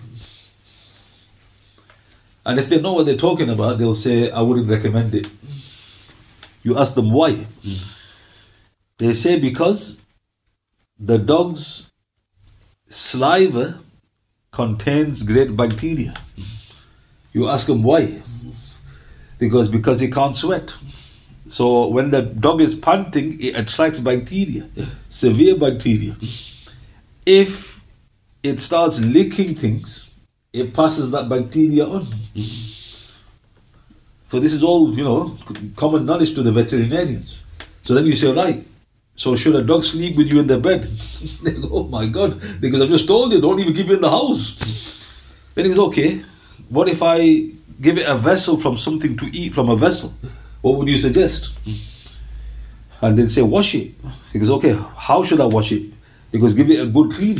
And 2.45 2.59
if 2.59 2.67
they 2.67 2.81
know 2.81 2.91
what 2.91 3.05
they're 3.05 3.15
talking 3.15 3.49
about, 3.49 3.77
they'll 3.77 3.93
say, 3.93 4.31
I 4.31 4.41
wouldn't 4.41 4.69
recommend 4.69 5.15
it. 5.15 5.31
You 6.63 6.77
ask 6.77 6.95
them 6.95 7.11
why. 7.11 7.45
They 8.97 9.13
say 9.13 9.39
because 9.39 10.01
the 10.99 11.17
dog's 11.17 11.91
saliva 12.87 13.79
contains 14.51 15.23
great 15.23 15.55
bacteria. 15.55 16.13
You 17.31 17.47
ask 17.47 17.67
them 17.67 17.83
why. 17.83 18.21
Because 19.37 19.69
because 19.69 19.99
he 19.99 20.09
can't 20.09 20.33
sweat. 20.33 20.75
So 21.49 21.89
when 21.89 22.11
the 22.11 22.23
dog 22.23 22.61
is 22.61 22.75
panting, 22.75 23.39
it 23.39 23.57
attracts 23.57 23.99
bacteria, 23.99 24.67
severe 25.09 25.55
bacteria. 25.55 26.15
If 27.25 27.83
it 28.43 28.59
starts 28.59 29.03
licking 29.05 29.55
things, 29.55 30.11
it 30.51 30.73
passes 30.73 31.11
that 31.11 31.29
bacteria 31.29 31.85
on. 31.85 32.07
So 34.27 34.41
this 34.41 34.51
is 34.51 34.61
all, 34.61 34.93
you 34.93 35.05
know, 35.05 35.37
common 35.77 36.05
knowledge 36.05 36.35
to 36.35 36.43
the 36.43 36.51
veterinarians. 36.51 37.43
So 37.81 37.93
then 37.93 38.05
you 38.05 38.11
say, 38.11 38.33
right, 38.33 38.61
so 39.15 39.37
should 39.37 39.55
a 39.55 39.63
dog 39.63 39.85
sleep 39.85 40.17
with 40.17 40.27
you 40.27 40.41
in 40.41 40.47
the 40.47 40.59
bed? 40.59 40.83
they 40.83 41.53
go, 41.61 41.69
oh 41.71 41.87
my 41.87 42.07
God, 42.07 42.39
because 42.59 42.81
I've 42.81 42.89
just 42.89 43.07
told 43.07 43.31
you, 43.31 43.39
don't 43.39 43.59
even 43.59 43.73
keep 43.73 43.87
it 43.87 43.93
in 43.93 44.01
the 44.01 44.09
house. 44.09 45.39
Then 45.55 45.63
he 45.63 45.69
goes, 45.71 45.79
okay, 45.87 46.21
what 46.67 46.89
if 46.89 47.01
I 47.01 47.51
give 47.79 47.97
it 47.97 48.05
a 48.05 48.15
vessel 48.15 48.57
from 48.57 48.75
something 48.75 49.15
to 49.15 49.25
eat 49.31 49.53
from 49.53 49.69
a 49.69 49.77
vessel? 49.77 50.11
What 50.61 50.77
would 50.77 50.89
you 50.89 50.97
suggest? 50.97 51.57
And 53.01 53.17
then 53.17 53.29
say, 53.29 53.43
wash 53.43 53.75
it. 53.75 53.93
He 54.33 54.39
goes, 54.39 54.49
okay, 54.49 54.77
how 54.97 55.23
should 55.23 55.39
I 55.39 55.45
wash 55.45 55.71
it? 55.71 55.93
He 56.33 56.39
goes, 56.39 56.53
give 56.53 56.69
it 56.69 56.85
a 56.85 56.87
good 56.91 57.11
clean. 57.11 57.37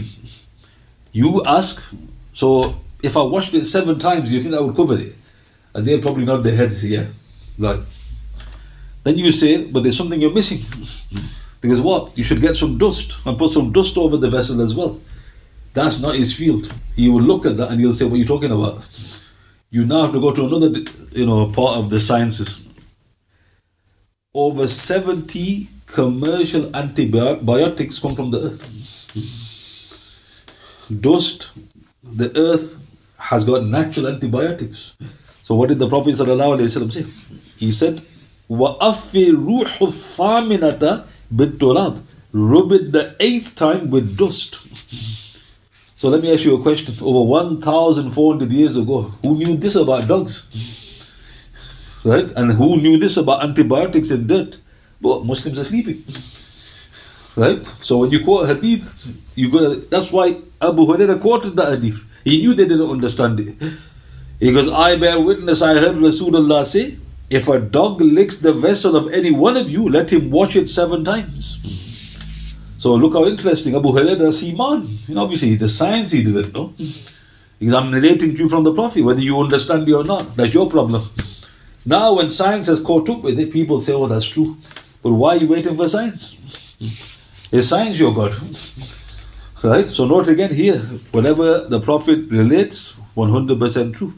You 1.12 1.44
ask, 1.46 1.94
so 2.32 2.80
if 3.04 3.18
I 3.18 3.24
washed 3.24 3.54
it 3.54 3.66
seven 3.66 4.00
times, 4.00 4.30
do 4.30 4.38
you 4.38 4.42
think 4.42 4.56
I 4.56 4.62
would 4.62 4.76
cover 4.76 4.96
it? 4.96 5.17
And 5.78 5.86
they'll 5.86 6.02
probably 6.02 6.26
nod 6.26 6.44
their 6.44 6.56
heads, 6.56 6.84
yeah. 6.84 7.06
Right. 7.58 7.80
Then 9.04 9.18
you 9.18 9.32
say, 9.32 9.64
but 9.72 9.84
there's 9.84 9.96
something 9.96 10.20
you're 10.20 10.34
missing. 10.34 10.58
because 11.62 11.80
what? 11.80 12.18
You 12.18 12.24
should 12.26 12.42
get 12.42 12.58
some 12.58 12.78
dust 12.78 13.26
and 13.26 13.38
put 13.38 13.52
some 13.52 13.72
dust 13.72 13.96
over 13.98 14.18
the 14.18 14.30
vessel 14.30 14.60
as 14.62 14.76
well. 14.76 15.00
That's 15.74 16.02
not 16.02 16.16
his 16.16 16.36
field. 16.36 16.74
He 16.96 17.08
will 17.08 17.22
look 17.22 17.46
at 17.46 17.56
that 17.58 17.72
and 17.72 17.80
he'll 17.80 17.94
say, 17.94 18.06
What 18.06 18.16
are 18.16 18.18
you 18.18 18.26
talking 18.26 18.52
about? 18.52 18.86
You 19.70 19.86
now 19.86 20.02
have 20.02 20.12
to 20.14 20.20
go 20.20 20.34
to 20.34 20.46
another 20.48 20.80
you 21.12 21.26
know 21.26 21.52
part 21.52 21.78
of 21.78 21.90
the 21.90 22.00
sciences 22.00 22.68
over 24.38 24.68
70 24.68 25.68
commercial 25.88 26.76
antibiotics 26.76 27.98
come 27.98 28.14
from 28.14 28.30
the 28.30 28.40
earth. 28.40 28.62
Dust, 31.02 31.52
the 32.04 32.32
earth 32.38 32.68
has 33.18 33.44
got 33.44 33.64
natural 33.66 34.08
antibiotics. 34.08 34.96
So 35.47 35.55
what 35.55 35.69
did 35.69 35.79
the 35.79 35.89
Prophet 35.89 36.15
ﷺ 36.15 36.93
say? 36.93 37.05
He 37.59 37.71
said, 37.71 38.01
وَأَفِّ 38.51 39.13
رُوحُ 39.33 39.79
الثَّامِنَةَ 39.79 41.07
بِالتُّرَابِ 41.35 42.01
Rub 42.33 42.73
it 42.73 42.93
the 42.93 43.15
eighth 43.21 43.55
time 43.55 43.91
with 43.91 44.17
dust. 44.17 44.67
So 45.99 46.09
let 46.09 46.23
me 46.23 46.33
ask 46.33 46.45
you 46.45 46.59
a 46.59 46.63
question. 46.63 46.95
Over 47.03 47.29
1,400 47.29 48.51
years 48.51 48.77
ago, 48.77 49.03
who 49.23 49.37
knew 49.37 49.57
this 49.57 49.77
about 49.77 50.09
dogs? 50.09 50.49
Right? 52.05 52.31
And 52.33 52.53
who 52.53 52.81
knew 52.81 52.99
this 52.99 53.17
about 53.17 53.45
antibiotics 53.45 54.11
and 54.11 54.27
dirt? 54.27 54.59
But 55.01 55.25
Muslims 55.25 55.59
are 55.59 55.65
sleeping. 55.65 56.03
Right? 57.37 57.65
So 57.67 57.99
when 57.99 58.11
you 58.11 58.25
quote 58.25 58.49
hadith, 58.49 59.33
you 59.37 59.51
gotta 59.51 59.77
that's 59.77 60.11
why 60.13 60.37
Abu 60.61 60.87
Hurairah 60.87 61.21
quoted 61.21 61.57
the 61.57 61.71
hadith. 61.71 62.21
He 62.25 62.43
knew 62.43 62.55
they 62.55 62.67
didn't 62.67 62.91
understand 62.91 63.41
it. 63.41 63.55
He 64.40 64.54
goes, 64.54 64.70
I 64.70 65.00
bear 65.00 65.20
witness, 65.20 65.62
I 65.62 65.74
heard 65.74 65.96
Rasulullah 65.96 66.64
say, 66.64 66.98
if 67.30 67.48
a 67.48 67.60
dog 67.60 68.00
licks 68.02 68.40
the 68.40 68.54
vessel 68.54 68.96
of 68.96 69.12
any 69.12 69.32
one 69.32 69.58
of 69.58 69.70
you, 69.70 69.90
let 69.90 70.14
him 70.14 70.30
wash 70.32 70.56
it 70.56 70.70
seven 70.70 71.04
times. 71.04 71.58
So 72.78 72.94
look 72.94 73.14
how 73.14 73.26
interesting. 73.26 73.76
Abu 73.76 73.90
Hurairah 73.90 74.20
does 74.20 74.44
Iman. 74.48 74.88
You 75.08 75.16
know, 75.16 75.24
obviously 75.24 75.56
the 75.56 75.68
science 75.68 76.12
he 76.12 76.24
didn't 76.24 76.54
know. 76.54 76.74
Because 77.60 77.74
I'm 77.74 77.90
narrating 77.90 78.36
to 78.36 78.38
you 78.38 78.50
from 78.50 78.64
the 78.64 78.74
Prophet, 78.74 79.04
whether 79.04 79.20
you 79.20 79.40
understand 79.40 79.90
it 79.90 79.94
or 79.94 80.04
not. 80.04 80.36
That's 80.36 80.54
your 80.54 80.70
problem. 80.70 81.04
Now, 81.86 82.16
when 82.16 82.30
science 82.30 82.68
has 82.68 82.80
caught 82.80 83.10
up 83.10 83.24
with 83.24 83.40
it, 83.40 83.52
people 83.52 83.82
say, 83.82 83.94
oh, 83.94 84.08
that's 84.08 84.28
true. 84.28 84.56
But 85.02 85.14
why 85.14 85.36
are 85.36 85.38
you 85.38 85.48
waiting 85.48 85.76
for 85.76 85.88
science? 85.88 86.38
Is 87.52 87.68
science 87.68 88.00
your 88.00 88.14
God? 88.14 88.36
Right? 89.64 89.90
So, 89.90 90.06
note 90.06 90.28
again 90.28 90.54
here, 90.54 90.78
whatever 91.12 91.68
the 91.68 91.80
Prophet 91.80 92.30
relates, 92.30 92.96
100% 93.18 93.94
true. 93.96 94.14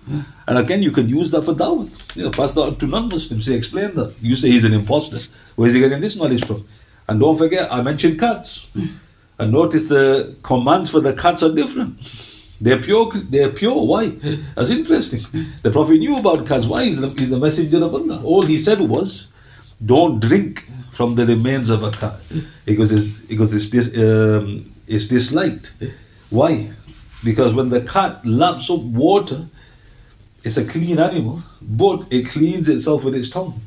And 0.48 0.58
again, 0.58 0.84
you 0.84 0.91
can 0.91 1.08
use 1.08 1.32
that 1.32 1.44
for 1.44 1.53
da'wah. 1.53 2.15
You 2.15 2.25
know, 2.25 2.32
pass 2.32 2.53
that 2.53 2.77
to 2.79 2.86
non 2.88 3.08
Muslims. 3.08 3.46
Say, 3.46 3.56
explain 3.56 3.96
that. 3.96 4.13
You 4.22 4.36
say 4.36 4.50
he's 4.51 4.65
an 4.65 4.74
impostor. 4.74 5.18
Where 5.56 5.70
is 5.70 5.74
he 5.75 5.79
getting 5.79 6.01
this 6.01 6.18
knowledge 6.20 6.46
from? 6.46 6.65
And 7.08 7.20
don't 7.20 7.38
forget, 7.38 7.72
I 7.74 7.82
mentioned 7.82 8.20
cats. 8.20 8.70
And 9.39 9.53
notice 9.53 9.86
the 9.86 10.36
commands 10.44 10.89
for 10.89 11.00
the 11.00 11.15
cats 11.15 11.41
are 11.44 11.53
different. 11.56 11.98
They're 12.62 12.82
pure. 12.82 13.10
They're 13.29 13.51
pure. 13.51 13.86
Why? 13.86 14.10
That's 14.56 14.70
interesting. 14.70 15.22
The 15.63 15.72
Prophet 15.72 15.98
knew 15.98 16.18
about 16.18 16.46
cats. 16.46 16.65
Why? 16.68 16.84
He's 16.84 17.00
the, 17.00 17.10
he's 17.12 17.29
the 17.29 17.39
messenger 17.39 17.77
of 17.77 17.94
Allah. 17.96 18.22
All 18.25 18.44
he 18.44 18.58
said 18.58 18.79
was, 18.82 19.27
"Don't 19.84 20.20
drink 20.20 20.65
from 20.91 21.15
the 21.15 21.25
remains 21.25 21.70
of 21.70 21.84
a 21.84 21.91
cat 21.91 22.20
because 22.65 22.91
it's 22.91 23.25
because 23.25 23.53
it's 23.53 23.68
um, 23.98 24.74
it's 24.88 25.08
disliked." 25.08 25.74
Why? 26.29 26.70
Because 27.23 27.53
when 27.53 27.69
the 27.69 27.81
cat 27.81 28.25
laps 28.25 28.69
up 28.69 28.81
water, 28.81 29.47
it's 30.43 30.57
a 30.57 30.65
clean 30.65 30.99
animal, 30.99 31.41
but 31.61 32.05
it 32.09 32.27
cleans 32.27 32.69
itself 32.69 33.03
with 33.03 33.15
its 33.15 33.29
tongue, 33.29 33.61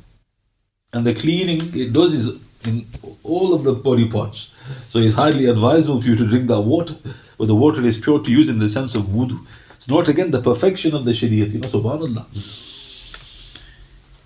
and 0.92 1.06
the 1.06 1.14
cleaning 1.14 1.61
it 1.75 1.92
does 1.92 2.14
is 2.14 2.40
in 2.66 2.87
all 3.25 3.52
of 3.52 3.64
the 3.64 3.73
body 3.73 4.09
parts. 4.09 4.54
So 4.88 4.99
it's 4.99 5.16
highly 5.16 5.47
advisable 5.47 6.00
for 6.00 6.09
you 6.09 6.16
to 6.16 6.26
drink 6.26 6.47
that 6.49 6.61
water, 6.61 6.94
but 7.37 7.47
the 7.47 7.54
water 7.54 7.82
is 7.82 7.99
pure 7.99 8.21
to 8.23 8.30
use 8.30 8.49
in 8.49 8.59
the 8.59 8.68
sense 8.68 8.94
of 8.94 9.04
wudu. 9.04 9.38
It's 9.75 9.88
not 9.90 10.09
again 10.09 10.30
the 10.30 10.40
perfection 10.40 10.94
of 10.94 11.04
the 11.04 11.11
Shariat, 11.11 11.52
you 11.52 11.61
know, 11.61 11.68
subhanAllah. 11.68 12.25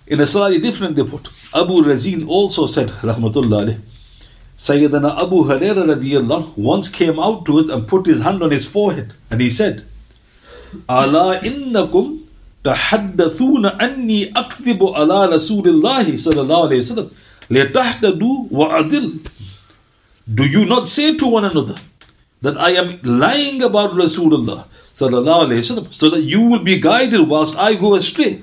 In 0.07 0.21
a 0.21 0.25
slightly 0.25 0.59
different 0.59 0.97
report, 0.97 1.27
Abu 1.53 1.83
Razin 1.83 2.27
also 2.27 2.65
said, 2.65 2.89
Rahmatullah 2.89 3.81
Sayyidina 4.57 5.21
Abu 5.21 5.43
Huraira 5.43 5.85
radiallahu 5.87 6.57
once 6.57 6.89
came 6.89 7.19
out 7.19 7.45
to 7.45 7.59
us 7.59 7.69
and 7.69 7.87
put 7.87 8.07
his 8.07 8.21
hand 8.21 8.41
on 8.41 8.49
his 8.49 8.65
forehead 8.65 9.13
and 9.29 9.39
he 9.39 9.51
said, 9.51 9.83
Allah 10.89 11.39
innakum 11.43 12.23
tahaddathuna 12.63 13.79
anni 13.79 14.31
akthibu 14.31 14.95
ala 14.97 15.27
Rasulillahi 15.29 16.17
sallallahu 16.17 16.71
alayhi 16.71 16.81
wasallam 17.49 18.51
wa 18.51 18.69
adil." 18.69 19.07
Do 20.33 20.43
you 20.49 20.65
not 20.65 20.87
say 20.87 21.15
to 21.17 21.27
one 21.27 21.45
another 21.45 21.75
that 22.41 22.57
I 22.57 22.71
am 22.71 22.99
lying 23.03 23.61
about 23.61 23.91
Rasulullah 23.91 24.65
sallallahu 24.93 25.47
alayhi 25.47 25.61
wasallam 25.63 25.93
so 25.93 26.09
that 26.09 26.21
you 26.23 26.41
will 26.41 26.63
be 26.63 26.81
guided 26.81 27.29
whilst 27.29 27.57
I 27.59 27.75
go 27.75 27.93
astray? 27.93 28.41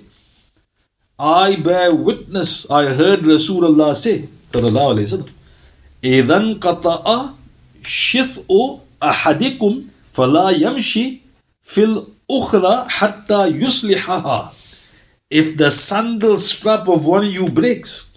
I 1.19 1.57
bear 1.57 1.93
witness, 1.93 2.71
I 2.71 2.95
heard 2.95 3.21
Rasulullah 3.21 3.97
say 3.97 4.29
sallallahu 4.53 4.95
alayhi 4.95 5.09
wasallam 5.11 5.31
إِذَنْ 6.05 6.61
قَطَعَ 6.61 7.05
شِسْءُ 7.83 8.49
أَحَدِكُمْ 9.03 9.73
فَلَا 10.13 10.51
يَمْشِي 10.51 11.19
فِي 11.63 11.85
الْأُخْرَى 11.85 12.87
حَتَّى 12.89 13.41
يُصْلِحَهَا 13.61 14.39
If 15.31 15.57
the 15.57 15.71
sandal 15.71 16.37
strap 16.37 16.89
of 16.89 17.07
one 17.07 17.25
of 17.25 17.33
you 17.33 17.49
breaks, 17.49 18.11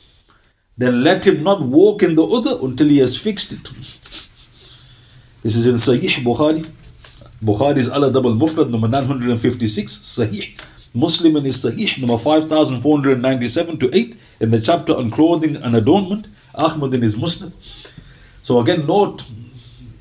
then 0.77 1.03
let 1.03 1.25
him 1.25 1.43
not 1.43 1.61
walk 1.61 2.03
in 2.03 2.15
the 2.15 2.23
other 2.23 2.57
until 2.61 2.87
he 2.87 2.99
has 2.99 3.19
fixed 3.19 3.51
it. 3.53 3.63
This 5.41 5.55
is 5.55 5.65
in 5.65 5.75
Sahih 5.75 6.21
Bukhari. 6.23 6.67
Bukhari 7.43 7.77
is 7.77 7.89
Al 7.89 8.11
Double 8.11 8.33
Mufrad 8.33 8.69
number 8.69 8.87
956. 8.87 9.91
Sahih. 9.91 10.91
Muslim 10.93 11.37
in 11.37 11.45
his 11.45 11.63
Sahih 11.63 11.99
number 11.99 12.17
5497 12.17 13.79
to 13.79 13.95
8 13.95 14.15
in 14.41 14.51
the 14.51 14.59
chapter 14.59 14.93
on 14.93 15.09
clothing 15.09 15.55
and 15.55 15.75
adornment. 15.75 16.27
Ahmad 16.57 16.93
in 16.93 17.01
his 17.01 17.15
Musnad. 17.15 17.53
So 18.43 18.59
again, 18.59 18.85
note, 18.87 19.23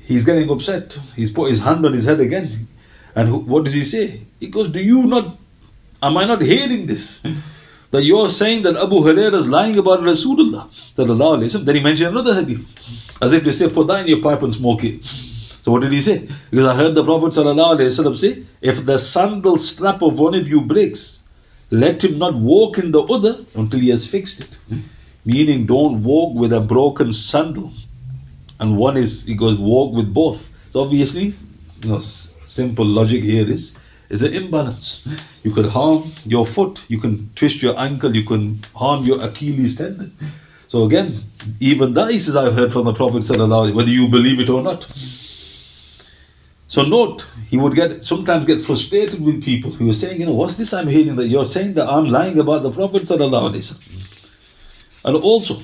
he's 0.05 0.25
getting 0.25 0.49
upset. 0.49 0.97
He's 1.15 1.31
put 1.31 1.49
his 1.49 1.63
hand 1.63 1.85
on 1.85 1.93
his 1.93 2.05
head 2.05 2.19
again. 2.19 2.49
And 3.15 3.47
what 3.47 3.65
does 3.65 3.73
he 3.73 3.81
say? 3.81 4.21
He 4.39 4.47
goes, 4.47 4.69
Do 4.69 4.83
you 4.83 5.05
not, 5.07 5.37
am 6.01 6.17
I 6.17 6.25
not 6.25 6.41
hearing 6.41 6.85
this? 6.85 7.21
that 7.91 8.03
you're 8.03 8.29
saying 8.29 8.63
that 8.63 8.75
Abu 8.75 8.97
Hurairah 8.97 9.33
is 9.33 9.49
lying 9.49 9.77
about 9.77 9.99
Rasulullah. 9.99 10.67
That 10.95 11.63
then 11.65 11.75
he 11.75 11.83
mentioned 11.83 12.09
another 12.09 12.33
hadith. 12.33 13.17
As 13.21 13.33
if 13.33 13.43
to 13.43 13.51
say, 13.51 13.69
put 13.69 13.87
that 13.87 14.01
in 14.01 14.07
your 14.07 14.21
pipe 14.21 14.41
and 14.43 14.53
smoke 14.53 14.83
it. 14.83 15.03
So 15.03 15.71
what 15.71 15.81
did 15.81 15.91
he 15.91 16.01
say? 16.01 16.19
Because 16.49 16.67
I 16.67 16.75
heard 16.75 16.95
the 16.95 17.03
Prophet 17.03 17.33
say, 17.33 18.43
if 18.61 18.85
the 18.85 18.97
sandal 18.97 19.57
strap 19.57 20.01
of 20.01 20.19
one 20.19 20.35
of 20.35 20.47
you 20.47 20.61
breaks, 20.61 21.23
let 21.71 22.03
him 22.03 22.17
not 22.17 22.35
walk 22.35 22.77
in 22.77 22.91
the 22.91 23.01
other 23.01 23.35
until 23.55 23.79
he 23.79 23.89
has 23.89 24.09
fixed 24.09 24.39
it. 24.41 24.81
Meaning 25.27 25.65
don't 25.65 26.03
walk 26.03 26.35
with 26.35 26.53
a 26.53 26.61
broken 26.61 27.11
sandal 27.11 27.69
and 28.59 28.77
one 28.77 28.97
is 28.97 29.25
he 29.25 29.35
goes 29.35 29.57
walk 29.57 29.93
with 29.93 30.13
both. 30.13 30.39
So 30.71 30.81
obviously, 30.83 31.33
you 31.83 31.89
know, 31.89 31.99
simple 31.99 32.85
logic 32.85 33.23
here 33.23 33.45
is 33.45 33.73
is 34.09 34.23
an 34.23 34.33
imbalance. 34.33 34.87
You 35.43 35.51
could 35.51 35.67
harm 35.67 36.03
your 36.25 36.45
foot, 36.45 36.85
you 36.89 36.97
can 36.97 37.29
twist 37.35 37.61
your 37.61 37.77
ankle, 37.77 38.15
you 38.15 38.23
can 38.23 38.59
harm 38.73 39.03
your 39.03 39.21
Achilles 39.23 39.75
tendon. 39.75 40.11
So 40.67 40.85
again, 40.85 41.13
even 41.59 41.93
that 41.93 42.11
he 42.11 42.19
says 42.19 42.35
I've 42.35 42.55
heard 42.55 42.71
from 42.71 42.85
the 42.85 42.93
Prophet 42.93 43.27
whether 43.75 43.89
you 43.89 44.09
believe 44.09 44.39
it 44.39 44.49
or 44.49 44.61
not. 44.61 44.83
So 46.69 46.83
note, 46.83 47.27
he 47.49 47.57
would 47.57 47.75
get 47.75 48.03
sometimes 48.03 48.45
get 48.45 48.61
frustrated 48.61 49.21
with 49.21 49.43
people 49.43 49.71
who 49.71 49.87
were 49.87 49.93
saying, 49.93 50.19
you 50.19 50.25
know, 50.25 50.33
what's 50.33 50.57
this 50.57 50.73
I'm 50.73 50.87
hearing 50.87 51.15
that 51.17 51.27
you're 51.27 51.45
saying 51.45 51.73
that 51.75 51.87
I'm 51.87 52.05
lying 52.05 52.39
about 52.39 52.63
the 52.63 52.71
Prophet 52.71 53.05
And 55.05 55.15
also, 55.15 55.55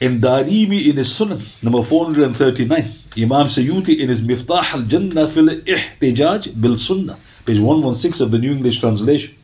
in 0.00 0.20
Darimi 0.20 0.88
in 0.90 0.96
his 0.96 1.08
Sunan, 1.08 1.40
number 1.62 1.82
439, 1.82 2.78
Imam 3.18 3.46
Suyuti 3.46 3.98
in 3.98 4.08
his 4.08 4.26
Miftah 4.26 4.74
al-Jannah 4.74 5.28
fil 5.28 5.48
Ihtijaj 5.48 6.60
bil 6.60 6.76
Sunnah, 6.76 7.16
page 7.44 7.58
116 7.58 8.24
of 8.24 8.30
the 8.30 8.38
New 8.38 8.52
English 8.52 8.80
Translation. 8.80 9.34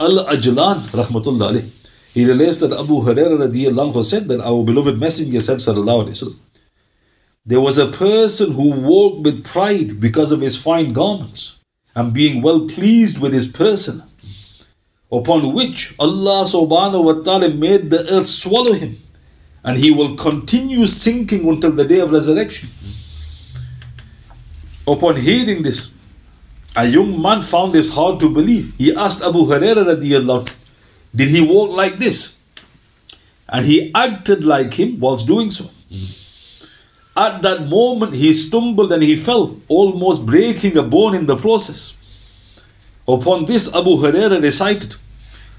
Al-Ajlan, 0.00 0.78
rahmatullah 0.90 1.52
alayh. 1.52 1.80
He 2.14 2.24
relates 2.26 2.58
that 2.60 2.72
Abu 2.72 3.02
Hurairah 3.02 3.50
radiallahu 3.50 4.04
said 4.04 4.28
that 4.28 4.40
our 4.40 4.64
beloved 4.64 4.98
Messenger 4.98 5.40
said, 5.40 5.58
sallallahu 5.58 6.08
alayhi 6.08 6.22
wa 6.22 6.44
there 7.46 7.60
was 7.60 7.76
a 7.76 7.88
person 7.92 8.52
who 8.52 8.80
walked 8.80 9.22
with 9.22 9.44
pride 9.44 10.00
because 10.00 10.32
of 10.32 10.40
his 10.40 10.60
fine 10.60 10.94
garments 10.94 11.60
and 11.94 12.14
being 12.14 12.40
well 12.40 12.66
pleased 12.66 13.20
with 13.20 13.34
his 13.34 13.48
person, 13.48 14.02
upon 15.14 15.52
which 15.54 15.94
Allah 15.98 16.44
subhanahu 16.44 17.04
wa 17.04 17.22
ta'ala 17.22 17.50
made 17.54 17.90
the 17.90 18.02
earth 18.10 18.26
swallow 18.26 18.72
him, 18.72 18.96
and 19.64 19.78
he 19.78 19.92
will 19.92 20.16
continue 20.16 20.86
sinking 20.86 21.48
until 21.48 21.70
the 21.72 21.84
day 21.84 22.00
of 22.00 22.10
resurrection. 22.10 22.68
Upon 24.86 25.16
hearing 25.16 25.62
this, 25.62 25.92
a 26.76 26.84
young 26.84 27.22
man 27.22 27.42
found 27.42 27.72
this 27.72 27.94
hard 27.94 28.18
to 28.20 28.28
believe. 28.28 28.74
He 28.76 28.94
asked 28.94 29.22
Abu 29.22 29.46
radiallahu, 29.46 30.50
did 31.14 31.28
he 31.28 31.46
walk 31.46 31.70
like 31.70 31.96
this? 31.96 32.36
And 33.48 33.64
he 33.64 33.92
acted 33.94 34.44
like 34.44 34.74
him 34.74 34.98
whilst 34.98 35.28
doing 35.28 35.50
so. 35.50 35.70
At 37.16 37.42
that 37.42 37.68
moment, 37.68 38.14
he 38.16 38.32
stumbled 38.32 38.92
and 38.92 39.02
he 39.02 39.14
fell, 39.14 39.56
almost 39.68 40.26
breaking 40.26 40.76
a 40.76 40.82
bone 40.82 41.14
in 41.14 41.26
the 41.26 41.36
process. 41.36 41.94
Upon 43.06 43.44
this, 43.44 43.72
Abu 43.72 43.90
Huraira 43.90 44.42
recited 44.42 44.96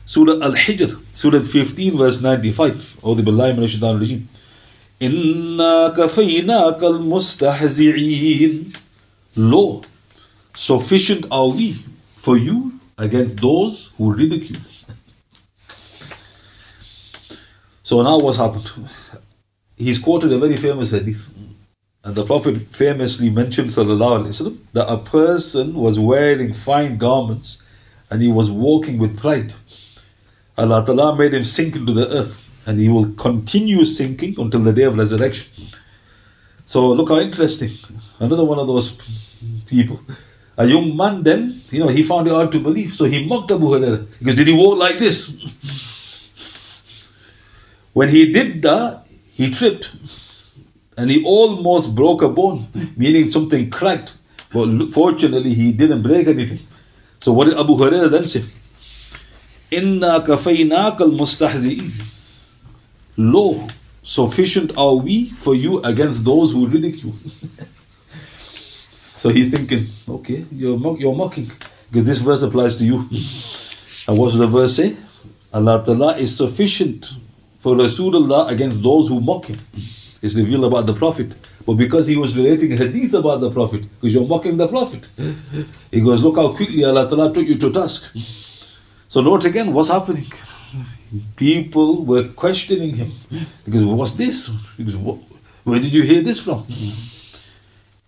Surah 0.06 0.42
Al 0.42 0.54
Hijr, 0.54 0.98
Surah 1.14 1.40
15, 1.40 1.96
verse 1.96 2.20
95. 2.20 2.96
أعوذ 3.04 3.22
بالله 3.22 3.52
من 3.52 3.64
الشيطان 3.64 3.96
الرجيم. 3.96 4.26
إنا 5.02 5.94
كفيناك 5.96 6.84
المستهزئين. 6.84 8.72
Lo, 9.36 9.80
sufficient 10.56 11.26
are 11.30 11.48
we 11.48 11.72
for 12.16 12.36
you 12.36 12.72
against 12.98 13.40
those 13.40 13.92
who 13.96 14.12
ridicule. 14.12 14.60
so 17.82 18.02
now 18.02 18.18
what's 18.18 18.38
happened? 18.38 18.68
He's 19.76 19.98
quoted 19.98 20.32
a 20.32 20.38
very 20.38 20.56
famous 20.56 20.90
hadith. 20.90 21.28
And 22.04 22.14
the 22.14 22.24
Prophet 22.24 22.56
famously 22.56 23.30
mentioned 23.30 23.70
وسلم, 23.70 24.56
that 24.72 24.90
a 24.90 24.98
person 24.98 25.74
was 25.74 25.98
wearing 25.98 26.52
fine 26.52 26.96
garments 26.96 27.62
and 28.10 28.22
he 28.22 28.28
was 28.28 28.50
walking 28.50 28.98
with 28.98 29.18
pride. 29.18 29.52
Allah 30.57 30.83
Ta'ala 30.85 31.15
made 31.17 31.33
him 31.33 31.43
sink 31.43 31.75
into 31.75 31.93
the 31.93 32.07
earth 32.07 32.49
and 32.65 32.79
he 32.79 32.89
will 32.89 33.11
continue 33.13 33.83
sinking 33.85 34.35
until 34.39 34.61
the 34.61 34.73
day 34.73 34.83
of 34.83 34.97
resurrection. 34.97 35.47
So 36.65 36.91
look 36.93 37.09
how 37.09 37.19
interesting. 37.19 37.69
Another 38.19 38.45
one 38.45 38.59
of 38.59 38.67
those 38.67 38.95
people. 39.67 39.99
A 40.57 40.65
young 40.65 40.95
man 40.95 41.23
then, 41.23 41.53
you 41.69 41.79
know, 41.79 41.89
he 41.89 42.01
found 42.03 42.27
it 42.27 42.31
hard 42.31 42.51
to 42.53 42.59
believe. 42.59 42.93
So 42.93 43.05
he 43.05 43.27
mocked 43.27 43.51
Abu 43.51 43.65
Hurairah. 43.65 44.19
Because 44.19 44.35
did 44.35 44.47
he 44.47 44.57
walk 44.57 44.79
like 44.79 44.97
this? 44.97 45.29
when 47.93 48.09
he 48.09 48.31
did 48.31 48.61
that, 48.63 49.05
he 49.33 49.51
tripped 49.51 49.91
and 50.97 51.11
he 51.11 51.23
almost 51.25 51.93
broke 51.93 52.21
a 52.21 52.29
bone, 52.29 52.65
meaning 52.95 53.27
something 53.27 53.69
cracked. 53.69 54.15
But 54.53 54.93
fortunately, 54.93 55.53
he 55.53 55.73
didn't 55.73 56.01
break 56.01 56.27
anything. 56.27 56.59
So 57.19 57.33
what 57.33 57.45
did 57.45 57.59
Abu 57.59 57.73
Hurairah 57.75 58.09
then 58.09 58.25
say? 58.25 58.43
Inna 59.77 60.19
kafaynaka 60.19 61.01
al-mustahzi'in. 61.01 61.91
Lo, 63.17 63.67
sufficient 64.03 64.77
are 64.77 64.95
we 64.95 65.25
for 65.25 65.55
you 65.55 65.81
against 65.83 66.23
those 66.25 66.51
who 66.51 66.67
ridicule. 66.67 67.13
so 69.21 69.29
he's 69.29 69.51
thinking, 69.51 69.83
okay, 70.07 70.45
you're, 70.51 70.77
mock, 70.77 70.99
you're 70.99 71.15
mocking. 71.15 71.45
Because 71.91 72.05
this 72.05 72.19
verse 72.19 72.43
applies 72.43 72.77
to 72.77 72.85
you. 72.85 72.97
And 74.07 74.17
what 74.19 74.31
does 74.31 74.39
the 74.39 74.47
verse 74.47 74.75
say? 74.75 74.95
Allah 75.53 75.81
Ta'ala 75.85 76.17
is 76.17 76.35
sufficient 76.35 77.13
for 77.59 77.75
Rasulullah 77.75 78.49
against 78.51 78.83
those 78.83 79.07
who 79.07 79.19
mock 79.21 79.45
him 79.45 79.57
It's 80.21 80.35
revealed 80.35 80.65
about 80.65 80.85
the 80.85 80.93
Prophet. 80.93 81.33
But 81.65 81.75
because 81.75 82.07
he 82.07 82.15
was 82.15 82.35
relating 82.37 82.71
hadith 82.71 83.13
about 83.13 83.41
the 83.41 83.49
Prophet, 83.49 83.81
because 83.81 84.13
you're 84.13 84.27
mocking 84.27 84.57
the 84.57 84.67
Prophet, 84.67 85.09
he 85.89 86.01
goes, 86.01 86.23
Look 86.23 86.35
how 86.35 86.53
quickly 86.53 86.83
Allah 86.83 87.09
Ta'ala 87.09 87.33
took 87.33 87.47
you 87.47 87.57
to 87.57 87.71
task. 87.71 88.13
So, 89.15 89.21
note 89.21 89.45
again 89.45 89.71
what's 89.71 89.87
happening. 89.87 90.25
People 91.37 92.03
were 92.03 92.27
questioning 92.33 92.93
him. 92.97 93.09
Because 93.63 93.85
what's 93.85 94.15
this? 94.15 94.49
Because, 94.75 94.95
where 95.63 95.79
did 95.79 95.93
you 95.93 96.03
hear 96.03 96.21
this 96.21 96.43
from? 96.43 96.65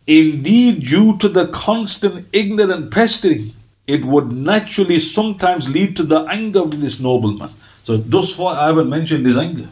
Indeed, 0.05 0.85
due 0.85 1.17
to 1.19 1.29
the 1.29 1.47
constant 1.47 2.27
ignorant 2.33 2.91
pestering, 2.91 3.53
it 3.87 4.03
would 4.03 4.33
naturally 4.33 4.99
sometimes 4.99 5.73
lead 5.73 5.95
to 5.95 6.03
the 6.03 6.25
anger 6.25 6.59
of 6.59 6.81
this 6.81 6.99
nobleman. 6.99 7.51
So, 7.83 7.95
thus 7.95 8.35
far, 8.35 8.57
I 8.57 8.65
haven't 8.65 8.89
mentioned 8.89 9.25
his 9.25 9.37
anger. 9.37 9.69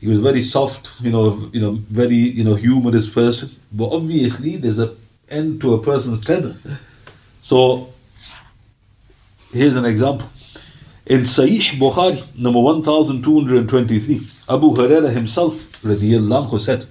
He 0.00 0.08
was 0.08 0.18
very 0.18 0.40
soft, 0.40 1.00
you 1.02 1.12
know, 1.12 1.48
you 1.52 1.60
know, 1.60 1.78
very 1.88 2.16
you 2.16 2.42
know 2.42 2.56
humorous 2.56 3.08
person. 3.08 3.48
But 3.70 3.92
obviously, 3.92 4.56
there's 4.56 4.80
a 4.80 4.92
end 5.28 5.60
to 5.60 5.74
a 5.74 5.80
person's 5.80 6.24
tether. 6.24 6.56
So 7.42 7.92
here's 9.52 9.76
an 9.76 9.84
example. 9.84 10.28
In 11.06 11.20
Sahih 11.20 11.78
Bukhari, 11.78 12.20
number 12.38 12.60
1223, 12.60 14.20
Abu 14.48 14.70
Huraira 14.74 15.12
himself 15.12 15.54
radiallahu 15.82 16.58
said, 16.60 16.86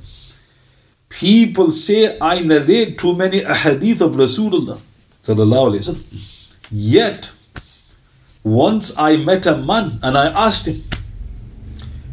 People 1.10 1.72
say 1.72 2.17
I 2.19 2.41
narrate 2.41 2.98
too 2.98 3.15
many 3.15 3.39
ahadith 3.39 4.02
of 4.02 4.15
Rasulullah. 4.15 4.80
Yet, 6.72 7.32
once 8.43 8.98
I 8.98 9.17
met 9.17 9.45
a 9.45 9.58
man 9.58 10.00
and 10.04 10.17
I 10.17 10.28
asked 10.28 10.67
him, 10.67 10.84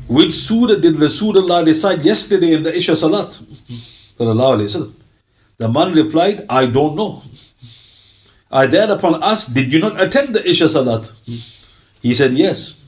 which 0.09 0.33
surah 0.33 0.77
did 0.77 0.95
Rasulullah 0.95 1.67
recite 1.67 2.05
yesterday 2.05 2.53
in 2.55 2.63
the 2.63 2.75
Isha 2.75 2.97
Salat? 2.97 3.39
The 4.19 5.69
man 5.69 5.93
replied, 5.93 6.47
I 6.49 6.67
don't 6.67 6.95
know. 6.95 7.23
I 8.51 8.67
thereupon 8.67 9.23
asked, 9.23 9.55
Did 9.55 9.73
you 9.73 9.81
not 9.81 10.01
attend 10.01 10.35
the 10.35 10.49
Isha 10.49 10.69
Salat? 10.69 11.13
He 12.03 12.15
said, 12.15 12.33
Yes. 12.33 12.83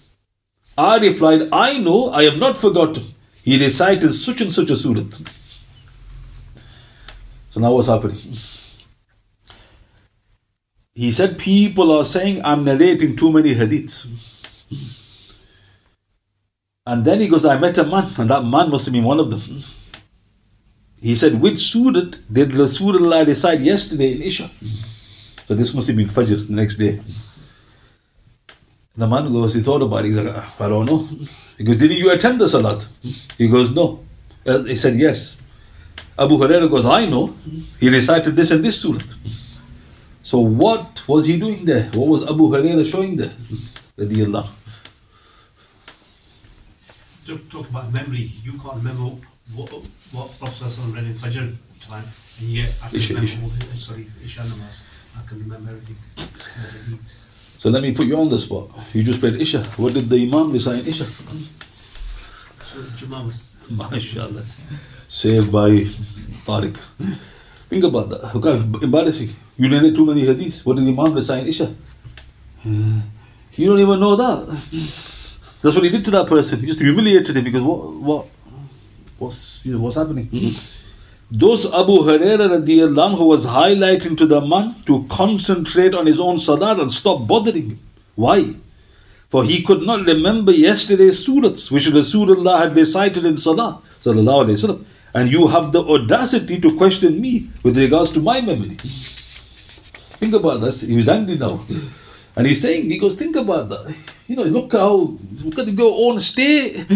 I 0.76 0.98
replied, 0.98 1.48
I 1.52 1.78
know, 1.78 2.10
I 2.10 2.22
have 2.24 2.38
not 2.38 2.56
forgotten. 2.56 3.02
He 3.42 3.58
recited 3.62 4.12
such 4.12 4.40
and 4.40 4.52
such 4.52 4.70
a 4.70 4.76
surah. 4.76 5.02
So 7.50 7.60
now 7.60 7.72
what's 7.72 7.88
happening? 7.88 8.16
He 10.94 11.10
said, 11.12 11.38
People 11.38 11.90
are 11.96 12.04
saying 12.04 12.40
I'm 12.44 12.64
narrating 12.64 13.16
too 13.16 13.32
many 13.32 13.54
hadiths. 13.54 14.06
And 16.86 17.04
then 17.04 17.20
he 17.20 17.28
goes, 17.28 17.44
I 17.44 17.58
met 17.58 17.76
a 17.78 17.84
man, 17.84 18.04
and 18.18 18.30
that 18.30 18.44
man 18.44 18.70
must 18.70 18.86
have 18.86 18.94
been 18.94 19.04
one 19.04 19.20
of 19.20 19.30
them. 19.30 19.62
He 21.00 21.14
said, 21.14 21.40
Which 21.40 21.58
surah 21.58 21.92
did 21.92 22.14
the 22.30 22.44
Rasulullah 22.46 23.26
recite 23.26 23.60
yesterday 23.60 24.12
in 24.12 24.22
Isha? 24.22 24.48
So 25.48 25.54
this 25.54 25.72
must 25.72 25.88
have 25.88 25.96
been 25.96 26.08
Fajr 26.08 26.46
the 26.46 26.54
next 26.54 26.76
day. 26.76 27.00
The 28.94 29.06
man 29.06 29.32
goes, 29.32 29.54
he 29.54 29.62
thought 29.62 29.80
about 29.80 30.04
it. 30.04 30.08
He's 30.08 30.22
like, 30.22 30.34
ah, 30.36 30.56
I 30.60 30.68
don't 30.68 30.84
know. 30.84 31.08
He 31.56 31.64
goes, 31.64 31.76
Didn't 31.76 31.96
you 31.96 32.12
attend 32.12 32.38
the 32.38 32.46
Salat? 32.46 32.86
He 33.38 33.48
goes, 33.48 33.74
No. 33.74 34.00
Uh, 34.46 34.64
he 34.64 34.76
said, 34.76 34.96
Yes. 34.96 35.38
Abu 36.18 36.36
Huraira 36.36 36.68
goes, 36.68 36.84
I 36.84 37.06
know. 37.06 37.34
He 37.80 37.88
recited 37.88 38.36
this 38.36 38.50
and 38.50 38.62
this 38.62 38.82
surah. 38.82 38.98
So 40.22 40.40
what 40.40 41.08
was 41.08 41.24
he 41.24 41.38
doing 41.38 41.64
there? 41.64 41.84
What 41.94 42.08
was 42.08 42.28
Abu 42.28 42.50
Huraira 42.50 42.84
showing 42.84 43.16
there? 43.16 43.32
Radiallahu 43.96 44.58
talk 47.36 47.68
about 47.68 47.92
memory, 47.92 48.30
you 48.42 48.52
can't 48.52 48.76
remember 48.76 49.04
what 49.54 49.68
what 50.12 50.28
Prophet 50.38 50.78
read 50.94 51.04
in 51.04 51.14
Fajr 51.14 51.52
time, 51.80 52.04
and 52.40 52.48
yet 52.48 52.70
I 52.84 52.88
can 52.88 52.96
Isha, 52.96 53.14
remember 53.14 53.28
Isha. 53.28 53.42
all 53.44 53.78
sorry 53.78 54.06
Isha 54.24 54.40
namaz. 54.40 54.97
I 55.18 55.28
can 55.28 55.38
remember 55.40 55.70
everything. 55.70 55.96
So 57.58 57.70
let 57.70 57.82
me 57.82 57.92
put 57.92 58.06
you 58.06 58.16
on 58.18 58.28
the 58.28 58.38
spot. 58.38 58.70
You 58.94 59.02
just 59.02 59.20
played 59.20 59.40
Isha. 59.40 59.62
What 59.76 59.92
did 59.94 60.08
the 60.08 60.16
Imam 60.22 60.52
recite 60.52 60.80
in 60.80 60.86
Isha? 60.86 61.04
So 61.04 62.78
Jummah 62.98 63.24
was. 63.26 63.58
MashaAllah. 63.72 64.44
Saved 65.10 65.50
by 65.50 65.70
Tariq. 66.46 66.76
Think 67.68 67.84
about 67.84 68.10
that. 68.10 68.34
Okay, 68.36 68.56
embarrassing. 68.84 69.28
You 69.56 69.68
narrate 69.68 69.94
too 69.94 70.06
many 70.06 70.22
hadiths. 70.22 70.64
What 70.64 70.76
did 70.76 70.86
Imam 70.86 71.12
recite 71.14 71.42
in 71.42 71.48
Isha? 71.48 71.74
You 72.64 73.66
don't 73.70 73.80
even 73.80 73.98
know 73.98 74.14
that. 74.16 74.46
That's 75.62 75.74
what 75.74 75.82
he 75.84 75.90
did 75.90 76.04
to 76.04 76.10
that 76.12 76.28
person. 76.28 76.60
He 76.60 76.66
just 76.66 76.80
humiliated 76.80 77.36
him 77.36 77.42
because 77.44 77.62
what, 77.62 77.92
what, 77.94 78.26
what's, 79.18 79.66
you 79.66 79.72
know, 79.72 79.80
what's 79.80 79.96
happening? 79.96 80.26
Mm-hmm. 80.26 80.54
Those 81.30 81.66
Abu 81.74 81.92
Huraira 82.08 82.48
radiallahu 82.48 83.16
anhu 83.16 83.28
was 83.28 83.46
highlighting 83.46 84.16
to 84.16 84.24
the 84.26 84.40
man 84.40 84.74
to 84.86 85.04
concentrate 85.10 85.94
on 85.94 86.06
his 86.06 86.18
own 86.18 86.38
salat 86.38 86.80
and 86.80 86.90
stop 86.90 87.26
bothering 87.26 87.70
him. 87.70 87.78
Why? 88.14 88.54
For 89.28 89.44
he 89.44 89.62
could 89.62 89.82
not 89.82 90.06
remember 90.06 90.52
yesterday's 90.52 91.26
surahs 91.26 91.70
which 91.70 91.86
Rasulullah 91.88 92.60
had 92.60 92.74
recited 92.74 93.26
in 93.26 93.36
salah. 93.36 93.82
And 95.14 95.30
you 95.30 95.48
have 95.48 95.72
the 95.72 95.82
audacity 95.82 96.60
to 96.60 96.76
question 96.78 97.20
me 97.20 97.50
with 97.62 97.76
regards 97.76 98.12
to 98.12 98.20
my 98.20 98.40
memory. 98.40 98.76
Think 100.20 100.34
about 100.34 100.62
this. 100.62 100.80
He 100.80 100.96
was 100.96 101.10
angry 101.10 101.36
now. 101.36 101.60
And 102.36 102.46
he's 102.46 102.62
saying, 102.62 102.84
he 102.84 102.98
goes, 102.98 103.18
think 103.18 103.36
about 103.36 103.68
that. 103.68 103.94
You 104.28 104.36
know, 104.36 104.44
look 104.44 104.72
how, 104.72 105.18
look 105.44 105.58
at 105.58 105.68
your 105.68 106.10
own 106.10 106.20
state. 106.20 106.86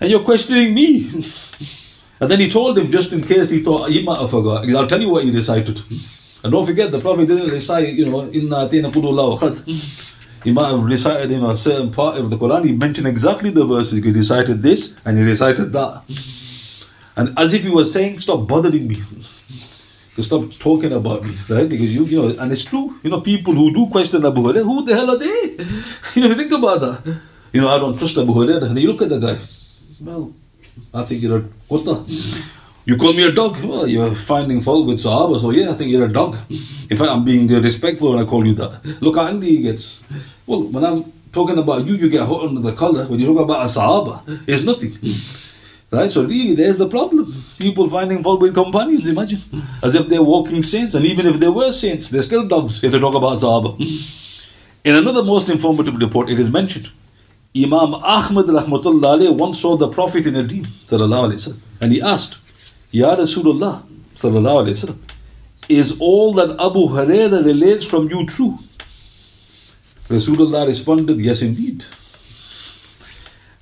And 0.00 0.10
you're 0.10 0.24
questioning 0.24 0.74
me. 0.74 1.08
And 2.22 2.30
then 2.30 2.38
he 2.38 2.48
told 2.48 2.78
him, 2.78 2.88
just 2.92 3.12
in 3.12 3.20
case 3.20 3.50
he 3.50 3.58
thought 3.64 3.90
he 3.90 4.04
might 4.04 4.20
have 4.20 4.30
forgot, 4.30 4.64
I'll 4.72 4.86
tell 4.86 5.02
you 5.02 5.10
what 5.10 5.24
he 5.24 5.32
recited. 5.32 5.80
And 6.44 6.52
don't 6.52 6.64
forget, 6.64 6.92
the 6.92 7.00
Prophet 7.00 7.26
didn't 7.26 7.50
recite, 7.50 7.94
you 7.94 8.06
know, 8.06 8.30
Inna 8.30 8.68
atina 8.68 10.44
He 10.44 10.52
might 10.52 10.68
have 10.70 10.84
recited 10.84 11.32
in 11.32 11.42
a 11.42 11.56
certain 11.56 11.90
part 11.90 12.18
of 12.18 12.30
the 12.30 12.36
Quran, 12.36 12.64
he 12.64 12.76
mentioned 12.76 13.08
exactly 13.08 13.50
the 13.50 13.64
verses. 13.64 14.04
He 14.04 14.12
recited 14.12 14.62
this 14.62 14.96
and 15.04 15.18
he 15.18 15.24
recited 15.24 15.72
that. 15.72 16.02
And 17.16 17.36
as 17.36 17.54
if 17.54 17.64
he 17.64 17.70
was 17.70 17.92
saying, 17.92 18.18
stop 18.18 18.46
bothering 18.46 18.86
me. 18.86 18.94
stop 18.94 20.48
talking 20.60 20.92
about 20.92 21.24
me, 21.24 21.34
right? 21.50 21.68
Because 21.68 21.92
you, 21.92 22.04
you 22.04 22.22
know, 22.22 22.40
and 22.40 22.52
it's 22.52 22.62
true. 22.62 23.00
You 23.02 23.10
know, 23.10 23.20
people 23.20 23.52
who 23.52 23.74
do 23.74 23.88
question 23.90 24.24
Abu 24.24 24.42
Hurairah, 24.42 24.62
who 24.62 24.84
the 24.84 24.94
hell 24.94 25.10
are 25.10 25.18
they? 25.18 25.56
You 26.14 26.28
know, 26.28 26.34
think 26.34 26.52
about 26.52 26.80
that. 26.82 27.20
You 27.52 27.62
know, 27.62 27.68
I 27.68 27.80
don't 27.80 27.98
trust 27.98 28.16
Abu 28.16 28.32
Hurairah. 28.32 28.68
And 28.68 28.78
you 28.78 28.92
look 28.92 29.02
at 29.02 29.10
the 29.10 29.18
guy. 29.18 29.36
Well, 30.06 30.32
I 30.94 31.02
think 31.02 31.22
you're 31.22 31.38
a 31.38 31.42
kutta. 31.70 31.94
You 32.84 32.96
call 32.96 33.12
me 33.12 33.24
a 33.26 33.32
dog? 33.32 33.56
Well, 33.62 33.86
you're 33.86 34.10
finding 34.10 34.60
fault 34.60 34.86
with 34.86 34.98
Sahaba, 34.98 35.38
so 35.38 35.50
yeah, 35.50 35.70
I 35.70 35.74
think 35.74 35.90
you're 35.90 36.06
a 36.06 36.12
dog. 36.12 36.36
In 36.90 36.96
fact, 36.96 37.10
I'm 37.10 37.24
being 37.24 37.46
respectful 37.46 38.10
when 38.10 38.18
I 38.18 38.24
call 38.24 38.44
you 38.44 38.54
that. 38.54 38.98
Look 39.00 39.16
how 39.16 39.26
angry 39.26 39.48
he 39.48 39.62
gets. 39.62 40.02
Well, 40.46 40.64
when 40.64 40.84
I'm 40.84 41.04
talking 41.32 41.58
about 41.58 41.86
you, 41.86 41.94
you 41.94 42.10
get 42.10 42.26
hot 42.26 42.48
under 42.48 42.60
the 42.60 42.72
collar. 42.72 43.06
When 43.06 43.20
you 43.20 43.26
talk 43.26 43.44
about 43.44 43.66
a 43.66 43.68
Sahaba, 43.68 44.44
it's 44.48 44.64
nothing. 44.64 44.92
Right? 45.92 46.10
So 46.10 46.24
really, 46.24 46.54
there's 46.54 46.78
the 46.78 46.88
problem. 46.88 47.26
People 47.58 47.88
finding 47.88 48.22
fault 48.22 48.40
with 48.40 48.54
companions, 48.54 49.08
imagine. 49.08 49.38
As 49.82 49.94
if 49.94 50.08
they're 50.08 50.22
walking 50.22 50.62
saints. 50.62 50.94
And 50.94 51.06
even 51.06 51.26
if 51.26 51.38
they 51.38 51.48
were 51.48 51.70
saints, 51.70 52.10
they're 52.10 52.22
still 52.22 52.48
dogs 52.48 52.82
if 52.82 52.90
they 52.90 52.98
talk 52.98 53.14
about 53.14 53.38
Sahaba. 53.38 53.78
In 54.84 54.96
another 54.96 55.22
most 55.22 55.48
informative 55.48 55.96
report, 56.00 56.30
it 56.30 56.40
is 56.40 56.50
mentioned. 56.50 56.90
Imam 57.56 57.94
Ahmad 57.94 58.46
rahmatullah 58.46 59.38
once 59.38 59.60
saw 59.60 59.76
the 59.76 59.88
Prophet 59.88 60.26
in 60.26 60.36
a 60.36 60.42
dream, 60.42 60.64
and 61.80 61.92
he 61.92 62.00
asked, 62.00 62.74
Ya 62.90 63.14
Rasulullah, 63.16 63.82
is 65.68 66.00
all 66.00 66.32
that 66.34 66.50
Abu 66.60 66.88
Huraira 66.88 67.44
relates 67.44 67.84
from 67.88 68.08
you 68.08 68.26
true? 68.26 68.58
Rasulullah 70.08 70.66
responded, 70.66 71.20
Yes, 71.20 71.42
indeed 71.42 71.84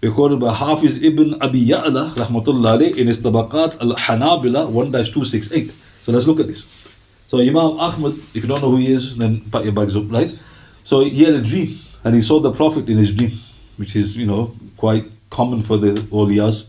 recorded 0.02 0.40
by 0.40 0.52
Hafiz 0.52 1.02
ibn 1.02 1.34
Abi 1.42 1.66
Ya'la 1.66 2.10
rahmatullah 2.14 2.96
in 2.96 3.06
his 3.06 3.22
Tabaqat 3.22 3.80
al-Hanabila 3.82 4.68
1-268. 4.72 5.70
So 5.70 6.12
let's 6.12 6.26
look 6.26 6.40
at 6.40 6.46
this. 6.46 6.64
So 7.26 7.38
Imam 7.38 7.78
Ahmad, 7.78 8.12
if 8.34 8.36
you 8.36 8.48
don't 8.48 8.62
know 8.62 8.70
who 8.70 8.78
he 8.78 8.92
is, 8.92 9.16
then 9.18 9.42
pat 9.52 9.64
your 9.64 9.72
bags 9.72 9.96
up, 9.96 10.10
right? 10.10 10.30
So 10.82 11.04
he 11.04 11.24
had 11.24 11.34
a 11.34 11.42
dream 11.42 11.68
and 12.04 12.14
he 12.14 12.22
saw 12.22 12.40
the 12.40 12.50
Prophet 12.52 12.88
in 12.88 12.96
his 12.96 13.12
dream, 13.12 13.30
which 13.80 13.96
is, 13.96 14.14
you 14.16 14.26
know, 14.26 14.54
quite 14.76 15.04
common 15.30 15.62
for 15.62 15.78
the 15.78 15.92
awliyas. 16.12 16.66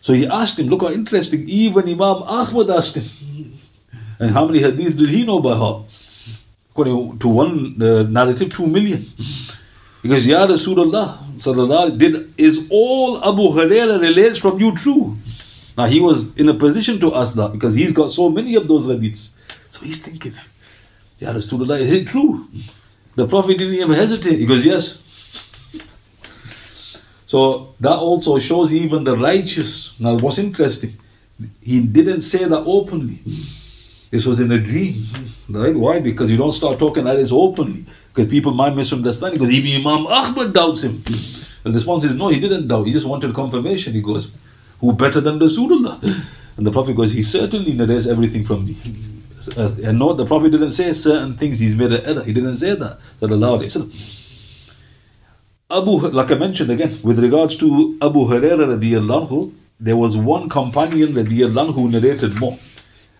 So 0.00 0.14
he 0.14 0.26
asked 0.26 0.58
him, 0.58 0.68
look 0.68 0.80
how 0.80 0.90
interesting, 0.90 1.44
even 1.46 1.82
Imam 1.82 2.22
Ahmad 2.24 2.70
asked 2.70 2.96
him. 2.96 3.04
And 4.20 4.32
how 4.32 4.46
many 4.46 4.60
hadiths 4.60 4.96
did 4.98 5.10
he 5.10 5.24
know 5.24 5.38
by 5.40 5.54
heart? 5.54 5.84
According 6.70 7.18
to 7.20 7.28
one 7.28 7.80
uh, 7.80 8.02
narrative, 8.02 8.52
two 8.52 8.66
million. 8.66 9.04
Because 10.02 10.26
Ya 10.26 10.46
Rasulullah 10.46 11.98
did 11.98 12.32
is 12.38 12.68
all 12.70 13.18
Abu 13.30 13.42
Huraira 13.56 14.00
relates 14.00 14.38
from 14.38 14.58
you 14.60 14.72
true? 14.74 15.16
Now 15.76 15.86
he 15.86 16.00
was 16.00 16.36
in 16.36 16.48
a 16.48 16.54
position 16.54 16.98
to 17.00 17.14
ask 17.14 17.34
that 17.34 17.52
because 17.52 17.74
he's 17.74 17.92
got 17.92 18.10
so 18.10 18.30
many 18.30 18.54
of 18.54 18.66
those 18.68 18.86
hadiths. 18.86 19.30
So 19.70 19.84
he's 19.84 20.00
thinking, 20.06 20.32
Ya 21.18 21.32
Rasulullah, 21.32 21.78
is 21.80 21.92
it 21.92 22.06
true? 22.06 22.46
The 23.16 23.26
Prophet 23.26 23.58
didn't 23.58 23.74
even 23.74 23.90
hesitate. 23.94 24.38
He 24.38 24.46
goes, 24.46 24.64
Yes. 24.64 25.07
So 27.28 27.74
that 27.80 27.92
also 27.92 28.38
shows 28.38 28.72
even 28.72 29.04
the 29.04 29.14
righteous. 29.14 30.00
Now 30.00 30.16
what's 30.16 30.38
interesting, 30.38 30.94
he 31.62 31.82
didn't 31.82 32.22
say 32.22 32.48
that 32.48 32.64
openly. 32.64 33.20
This 34.10 34.24
was 34.24 34.40
in 34.40 34.50
a 34.50 34.58
dream. 34.58 34.94
Right? 35.50 35.76
Why? 35.76 36.00
Because 36.00 36.30
you 36.30 36.38
don't 36.38 36.52
start 36.52 36.78
talking 36.78 37.04
like 37.04 37.18
this 37.18 37.30
openly. 37.30 37.84
Because 38.08 38.28
people 38.30 38.52
might 38.52 38.74
misunderstand. 38.74 39.34
Because 39.34 39.52
even 39.52 39.78
Imam 39.78 40.06
Ahmad 40.06 40.54
doubts 40.54 40.84
him. 40.84 40.94
And 41.64 41.74
the 41.74 41.78
response 41.78 42.04
is 42.04 42.14
no, 42.14 42.28
he 42.28 42.40
didn't 42.40 42.66
doubt. 42.66 42.86
He 42.86 42.92
just 42.92 43.06
wanted 43.06 43.34
confirmation. 43.34 43.92
He 43.92 44.00
goes, 44.00 44.34
Who 44.80 44.96
better 44.96 45.20
than 45.20 45.38
Rasulullah? 45.38 46.00
And 46.56 46.66
the 46.66 46.72
Prophet 46.72 46.96
goes, 46.96 47.12
He 47.12 47.22
certainly 47.22 47.74
narrates 47.74 48.06
everything 48.06 48.42
from 48.42 48.64
me. 48.64 48.74
Uh, 49.54 49.70
and 49.84 49.98
no, 49.98 50.14
the 50.14 50.24
Prophet 50.24 50.50
didn't 50.50 50.70
say 50.70 50.92
certain 50.94 51.34
things, 51.34 51.58
he's 51.58 51.76
made 51.76 51.92
an 51.92 52.04
error. 52.06 52.24
He 52.24 52.32
didn't 52.32 52.56
say 52.56 52.74
that. 52.74 52.98
Abu, 55.70 56.08
like 56.12 56.30
I 56.30 56.34
mentioned 56.34 56.70
again, 56.70 56.90
with 57.04 57.18
regards 57.18 57.54
to 57.56 57.98
Abu 58.00 58.20
Hurairah 58.26 58.80
radiallahu 58.80 59.52
there 59.78 59.98
was 59.98 60.16
one 60.16 60.48
companion 60.48 61.08
radiallahu 61.10 61.74
who 61.74 61.90
narrated 61.90 62.40
more. 62.40 62.56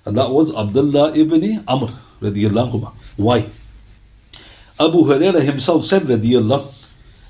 And 0.06 0.16
that 0.16 0.30
was 0.30 0.56
Abdullah 0.56 1.12
ibn 1.14 1.42
Amr 1.68 1.88
radiallahu 2.22 2.90
Why? 3.18 3.40
Abu 4.80 5.04
Hurairah 5.04 5.44
himself 5.44 5.84
said 5.84 6.04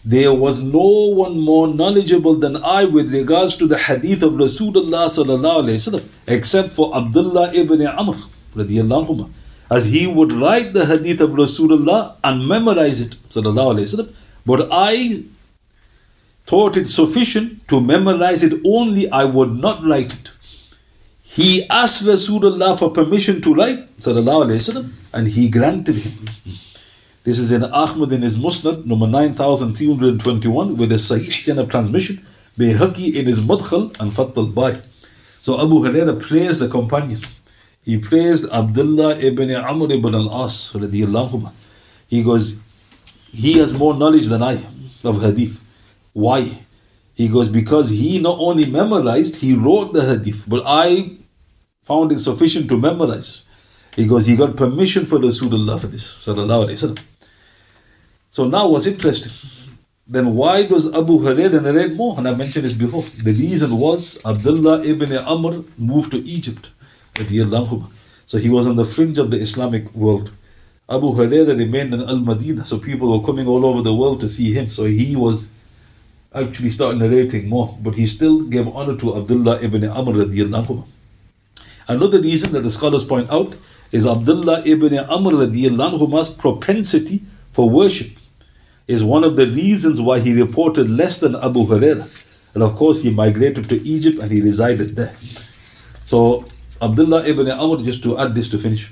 there 0.05 0.33
was 0.33 0.63
no 0.63 1.09
one 1.13 1.41
more 1.41 1.67
knowledgeable 1.67 2.37
than 2.37 2.57
I 2.63 2.85
with 2.85 3.13
regards 3.13 3.57
to 3.57 3.67
the 3.67 3.77
hadith 3.77 4.23
of 4.23 4.35
Rasulullah 4.35 5.07
sallallahu 5.11 5.65
wasallam 5.67 6.09
except 6.29 6.69
for 6.69 6.97
Abdullah 6.97 7.53
ibn 7.55 7.85
Amr 7.85 8.15
radiallahu 8.55 9.29
as 9.69 9.87
he 9.87 10.07
would 10.07 10.33
write 10.33 10.75
the 10.75 10.87
hadith 10.87 11.21
of 11.21 11.31
Rasulullah 11.31 12.15
and 12.23 12.47
memorize 12.47 13.01
it 13.01 13.17
sallallahu 13.29 13.75
alaihi 13.75 13.89
wasallam 13.91 14.15
but 14.47 14.69
I 14.71 15.25
thought 16.47 16.77
it 16.77 16.89
sufficient 16.89 17.69
to 17.69 17.81
memorize 17.81 18.43
it 18.43 18.61
only, 18.65 19.11
I 19.11 19.25
would 19.25 19.57
not 19.57 19.85
write 19.85 20.15
it. 20.15 20.33
He 21.23 21.67
asked 21.69 22.05
Rasulullah 22.05 22.79
for 22.79 22.91
permission 22.91 23.41
to 23.43 23.55
write, 23.55 23.87
وسلم, 24.01 24.91
and 25.15 25.29
he 25.29 25.49
granted 25.49 25.97
him. 25.97 26.13
This 27.25 27.39
is 27.39 27.53
in 27.53 27.65
Ahmad 27.65 28.13
in 28.13 28.23
his 28.23 28.39
Musnad, 28.39 28.87
number 28.87 29.07
9321, 29.07 30.77
with 30.79 30.91
a 30.93 30.95
Sahih 30.95 31.31
chain 31.45 31.59
of 31.59 31.69
transmission, 31.69 32.25
Bayhaqi 32.57 33.15
in 33.15 33.27
his 33.27 33.41
Madkhal 33.41 34.01
and 34.01 34.11
Fathul 34.11 34.55
Bari. 34.55 34.79
So 35.43 35.61
Abu 35.61 35.85
Huraira 35.85 36.21
praised 36.21 36.61
the 36.61 36.69
companion. 36.69 37.21
He 37.85 37.99
praised 37.99 38.51
Abdullah 38.51 39.19
ibn 39.19 39.51
Amr 39.51 39.93
ibn 39.93 40.15
al 40.15 40.45
As. 40.45 40.73
He 42.09 42.23
goes, 42.23 42.61
he 43.31 43.59
has 43.59 43.77
more 43.77 43.95
knowledge 43.97 44.27
than 44.27 44.43
I 44.43 44.55
of 45.05 45.23
hadith. 45.23 45.65
Why? 46.13 46.51
He 47.15 47.29
goes, 47.29 47.49
because 47.49 47.91
he 47.91 48.21
not 48.21 48.37
only 48.39 48.67
memorized, 48.71 49.37
he 49.43 49.55
wrote 49.55 49.93
the 49.93 50.05
hadith, 50.05 50.45
but 50.49 50.63
I 50.65 51.17
found 51.83 52.13
it 52.13 52.19
sufficient 52.21 52.69
to 52.69 52.79
memorize. 52.79 53.45
He 53.97 54.07
goes, 54.07 54.27
he 54.27 54.37
got 54.37 54.57
permission 54.57 55.07
for 55.07 55.19
Rasulullah 55.19 55.81
for 55.81 55.89
this. 55.89 56.05
So 58.31 58.47
now 58.47 58.69
what's 58.69 58.87
interesting? 58.87 59.33
Then 60.07 60.35
why 60.35 60.67
does 60.67 60.95
Abu 60.95 61.19
Hurairah 61.19 61.63
narrate 61.63 61.95
more? 61.95 62.17
And 62.17 62.29
I 62.29 62.35
mentioned 62.35 62.65
this 62.65 62.75
before. 62.75 63.03
The 63.03 63.33
reason 63.33 63.77
was 63.77 64.19
Abdullah 64.25 64.83
ibn 64.85 65.13
Amr 65.13 65.65
moved 65.77 66.13
to 66.13 66.19
Egypt 66.19 66.71
So 68.27 68.39
he 68.39 68.49
was 68.49 68.67
on 68.67 68.77
the 68.77 68.85
fringe 68.85 69.19
of 69.19 69.31
the 69.31 69.39
Islamic 69.39 69.93
world. 69.95 70.31
Abu 70.91 71.09
Hurairah 71.13 71.59
remained 71.59 71.93
in 71.93 72.01
Al 72.01 72.19
Madinah, 72.21 72.65
so 72.65 72.79
people 72.79 73.13
were 73.19 73.25
coming 73.25 73.47
all 73.47 73.67
over 73.67 73.83
the 73.83 73.95
world 73.95 74.21
to 74.21 74.29
see 74.29 74.55
him. 74.55 74.71
So 74.71 74.85
he 74.85 75.15
was 75.17 75.53
actually 76.35 76.71
started 76.71 76.99
narrating 76.99 77.49
more, 77.49 77.77
but 77.83 77.95
he 77.95 78.07
still 78.07 78.43
gave 78.45 78.67
honor 78.69 78.97
to 78.97 79.17
Abdullah 79.17 79.63
ibn 79.63 79.85
Amr 79.85 80.13
radiallahu 80.13 80.85
Another 81.89 82.21
reason 82.21 82.53
that 82.53 82.61
the 82.61 82.71
scholars 82.71 83.05
point 83.05 83.31
out 83.31 83.55
is 83.93 84.07
Abdullah 84.07 84.63
ibn 84.67 84.97
Amr 84.99 85.33
anhu's 85.33 86.31
propensity 86.35 87.23
for 87.53 87.69
worship 87.69 88.17
is 88.87 89.05
one 89.05 89.25
of 89.25 89.37
the 89.37 89.47
reasons 89.47 90.01
why 90.01 90.21
he 90.21 90.33
reported 90.39 90.89
less 90.89 91.21
than 91.21 91.35
Abu 91.37 91.67
Huraira 91.67 92.07
And 92.55 92.63
of 92.63 92.77
course, 92.77 93.03
he 93.03 93.11
migrated 93.11 93.69
to 93.69 93.77
Egypt 93.87 94.19
and 94.19 94.33
he 94.33 94.41
resided 94.41 94.97
there. 94.97 95.15
So, 96.07 96.45
Abdullah 96.81 97.27
ibn 97.27 97.51
Amr, 97.51 97.83
just 97.85 98.03
to 98.05 98.19
add 98.19 98.35
this 98.35 98.49
to 98.51 98.59
finish, 98.59 98.91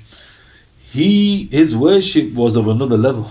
he 0.97 1.47
his 1.51 1.75
worship 1.77 2.33
was 2.33 2.55
of 2.55 2.67
another 2.67 2.97
level. 2.97 3.27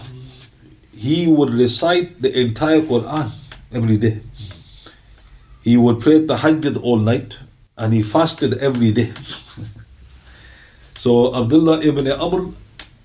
He 1.07 1.27
would 1.27 1.51
recite 1.51 2.23
the 2.23 2.31
entire 2.41 2.81
Quran 2.81 3.27
every 3.73 3.97
day. 3.97 4.21
He 5.63 5.77
would 5.77 5.99
pray 6.01 6.19
tahajjud 6.31 6.81
all 6.83 6.99
night 6.99 7.39
and 7.77 7.93
he 7.93 8.03
fasted 8.03 8.55
every 8.69 8.93
day. 8.93 9.11
so 11.05 11.35
Abdullah 11.41 11.81
ibn 11.83 12.07
Amr, 12.27 12.43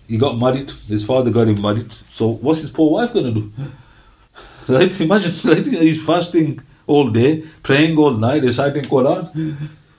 he 0.08 0.18
got 0.18 0.38
married. 0.38 0.70
His 0.88 1.04
father 1.06 1.32
got 1.32 1.48
him 1.48 1.62
married. 1.62 1.92
So 1.92 2.28
what's 2.30 2.62
his 2.62 2.72
poor 2.72 2.92
wife 2.98 3.14
to 3.14 3.32
do? 3.32 3.52
Right? 4.68 5.02
Imagine, 5.02 5.34
right? 5.52 5.66
He's 5.66 6.06
fasting 6.06 6.60
all 6.86 7.10
day, 7.10 7.44
praying 7.64 7.98
all 7.98 8.12
night, 8.12 8.44
reciting 8.44 8.84
Quran. 8.84 9.24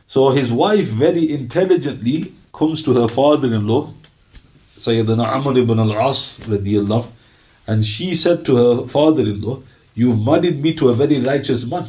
So 0.07 0.31
his 0.31 0.53
wife 0.53 0.87
very 0.87 1.33
intelligently 1.33 2.33
comes 2.53 2.81
to 2.85 2.94
her 2.94 3.09
father-in-law, 3.09 3.92
Sayyidina 4.83 5.25
Amr 5.37 5.59
ibn 5.59 5.79
al-As 5.79 6.38
and 7.68 7.85
she 7.85 8.14
said 8.14 8.45
to 8.47 8.57
her 8.57 8.87
father-in-law, 8.88 9.62
You've 9.95 10.25
married 10.25 10.61
me 10.61 10.75
to 10.75 10.88
a 10.88 10.95
very 10.95 11.21
righteous 11.21 11.71
man. 11.71 11.85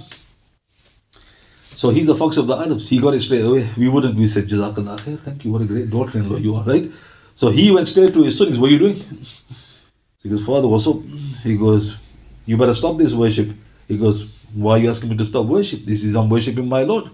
So 1.61 1.89
he's 1.89 2.07
the 2.07 2.15
fox 2.15 2.37
of 2.37 2.47
the 2.47 2.55
Arabs. 2.55 2.89
He 2.89 2.99
got 2.99 3.15
it 3.15 3.21
straight 3.21 3.43
away. 3.43 3.67
We 3.77 3.87
wouldn't. 3.89 4.15
We 4.15 4.27
said, 4.27 4.43
Jazakallah 4.43 4.99
khair. 4.99 5.17
Thank 5.19 5.45
you. 5.45 5.51
What 5.51 5.61
a 5.61 5.65
great 5.65 5.89
daughter-in-law 5.89 6.37
you 6.37 6.53
are, 6.55 6.63
right? 6.65 6.85
So 7.33 7.49
he 7.49 7.71
went 7.71 7.87
straight 7.87 8.13
to 8.13 8.23
his 8.23 8.37
son. 8.37 8.47
He 8.47 8.53
said, 8.53 8.61
What 8.61 8.69
are 8.69 8.73
you 8.73 8.79
doing? 8.79 9.01
He 10.23 10.29
goes, 10.29 10.45
Father, 10.45 10.69
what's 10.69 10.87
up? 10.87 11.01
He 11.43 11.57
goes, 11.57 11.97
You 12.45 12.55
better 12.57 12.73
stop 12.73 12.97
this 12.97 13.13
worship. 13.13 13.49
He 13.87 13.97
goes, 13.97 14.45
Why 14.53 14.73
are 14.73 14.77
you 14.77 14.89
asking 14.89 15.09
me 15.09 15.17
to 15.17 15.25
stop 15.25 15.47
worship? 15.47 15.81
This 15.81 16.03
is 16.03 16.15
I'm 16.15 16.29
worshipping 16.29 16.69
my 16.69 16.83
Lord. 16.83 17.09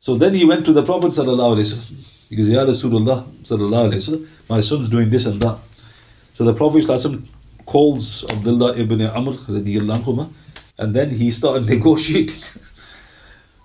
So 0.00 0.14
then 0.16 0.34
he 0.34 0.44
went 0.44 0.64
to 0.66 0.72
the 0.72 0.84
Prophet 0.84 1.10
sallallahu 1.12 1.56
alaihi 1.56 1.72
wasallam. 1.72 2.17
He 2.28 2.36
goes, 2.36 2.50
Ya 2.50 2.64
Rasulullah 2.64 3.24
sallallahu 3.42 3.90
alaihi 3.90 4.02
wasallam, 4.02 4.48
my 4.50 4.60
son's 4.60 4.88
doing 4.88 5.10
this 5.10 5.26
and 5.26 5.40
that. 5.40 5.58
So 6.34 6.44
the 6.44 6.54
Prophet 6.54 6.84
calls 7.64 8.24
Abdullah 8.32 8.76
ibn 8.78 9.02
Amr 9.02 9.32
radiallahu 9.32 10.04
anhu, 10.04 10.30
and 10.78 10.94
then 10.94 11.10
he 11.10 11.30
started 11.30 11.66
negotiating. 11.74 12.36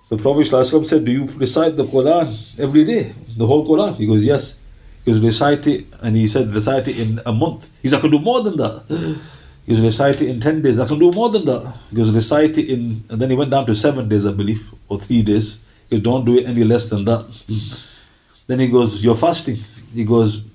the 0.09 0.17
Prophet 0.17 0.85
said, 0.85 1.05
Do 1.05 1.11
you 1.11 1.25
recite 1.37 1.75
the 1.75 1.83
Quran 1.83 2.59
every 2.59 2.85
day? 2.85 3.13
The 3.37 3.45
whole 3.45 3.67
Quran? 3.67 3.95
He 3.95 4.07
goes, 4.07 4.25
Yes. 4.25 4.59
He 5.05 5.11
goes, 5.11 5.19
recite 5.19 5.67
it, 5.67 5.85
and 6.01 6.15
he 6.15 6.27
said, 6.27 6.53
recite 6.53 6.87
it 6.87 6.97
in 6.97 7.19
a 7.25 7.33
month. 7.33 7.69
He 7.81 7.89
said, 7.89 7.97
I 7.97 8.01
can 8.01 8.11
do 8.11 8.19
more 8.19 8.41
than 8.41 8.55
that. 8.55 9.19
He 9.65 9.73
goes, 9.73 9.81
recite 9.83 10.21
it 10.21 10.29
in 10.29 10.39
10 10.39 10.61
days. 10.61 10.79
I 10.79 10.87
can 10.87 10.97
do 10.97 11.11
more 11.11 11.29
than 11.29 11.45
that. 11.45 11.75
He 11.89 11.95
goes, 11.97 12.11
recite 12.13 12.57
it 12.57 12.69
in, 12.69 13.03
and 13.09 13.21
then 13.21 13.29
he 13.29 13.35
went 13.35 13.51
down 13.51 13.65
to 13.65 13.75
seven 13.75 14.07
days, 14.07 14.25
I 14.25 14.31
believe, 14.31 14.73
or 14.87 14.97
three 14.99 15.21
days. 15.21 15.59
He 15.89 15.97
goes, 15.97 16.03
don't 16.03 16.25
do 16.25 16.37
it 16.37 16.47
any 16.47 16.63
less 16.63 16.89
than 16.89 17.03
that. 17.05 17.89
then 18.53 18.59
he 18.59 18.67
goes, 18.69 19.03
you're 19.03 19.15
fasting. 19.15 19.57
He 19.93 20.05
goes, 20.05 20.45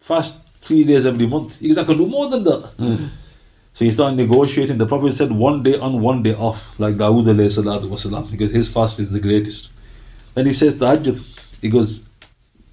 fast 0.00 0.46
three 0.60 0.84
days 0.84 1.04
every 1.06 1.26
month. 1.26 1.60
He 1.60 1.68
goes, 1.68 1.78
I 1.78 1.84
can 1.84 1.96
do 1.96 2.06
more 2.06 2.28
than 2.28 2.44
that. 2.44 3.10
So 3.74 3.86
he 3.86 3.90
started 3.90 4.16
negotiating. 4.16 4.76
The 4.76 4.84
Prophet 4.84 5.14
said 5.14 5.32
one 5.32 5.62
day 5.62 5.78
on, 5.78 6.02
one 6.02 6.22
day 6.22 6.34
off, 6.34 6.78
like 6.78 6.96
Dawood 6.96 7.24
wasalam, 7.24 8.30
because 8.30 8.52
his 8.52 8.70
fast 8.70 9.00
is 9.00 9.12
the 9.12 9.20
greatest. 9.20 9.70
Then 10.34 10.44
he 10.44 10.52
says 10.52 10.78
tahajjud. 10.78 11.60
He 11.62 11.70
goes, 11.70 12.06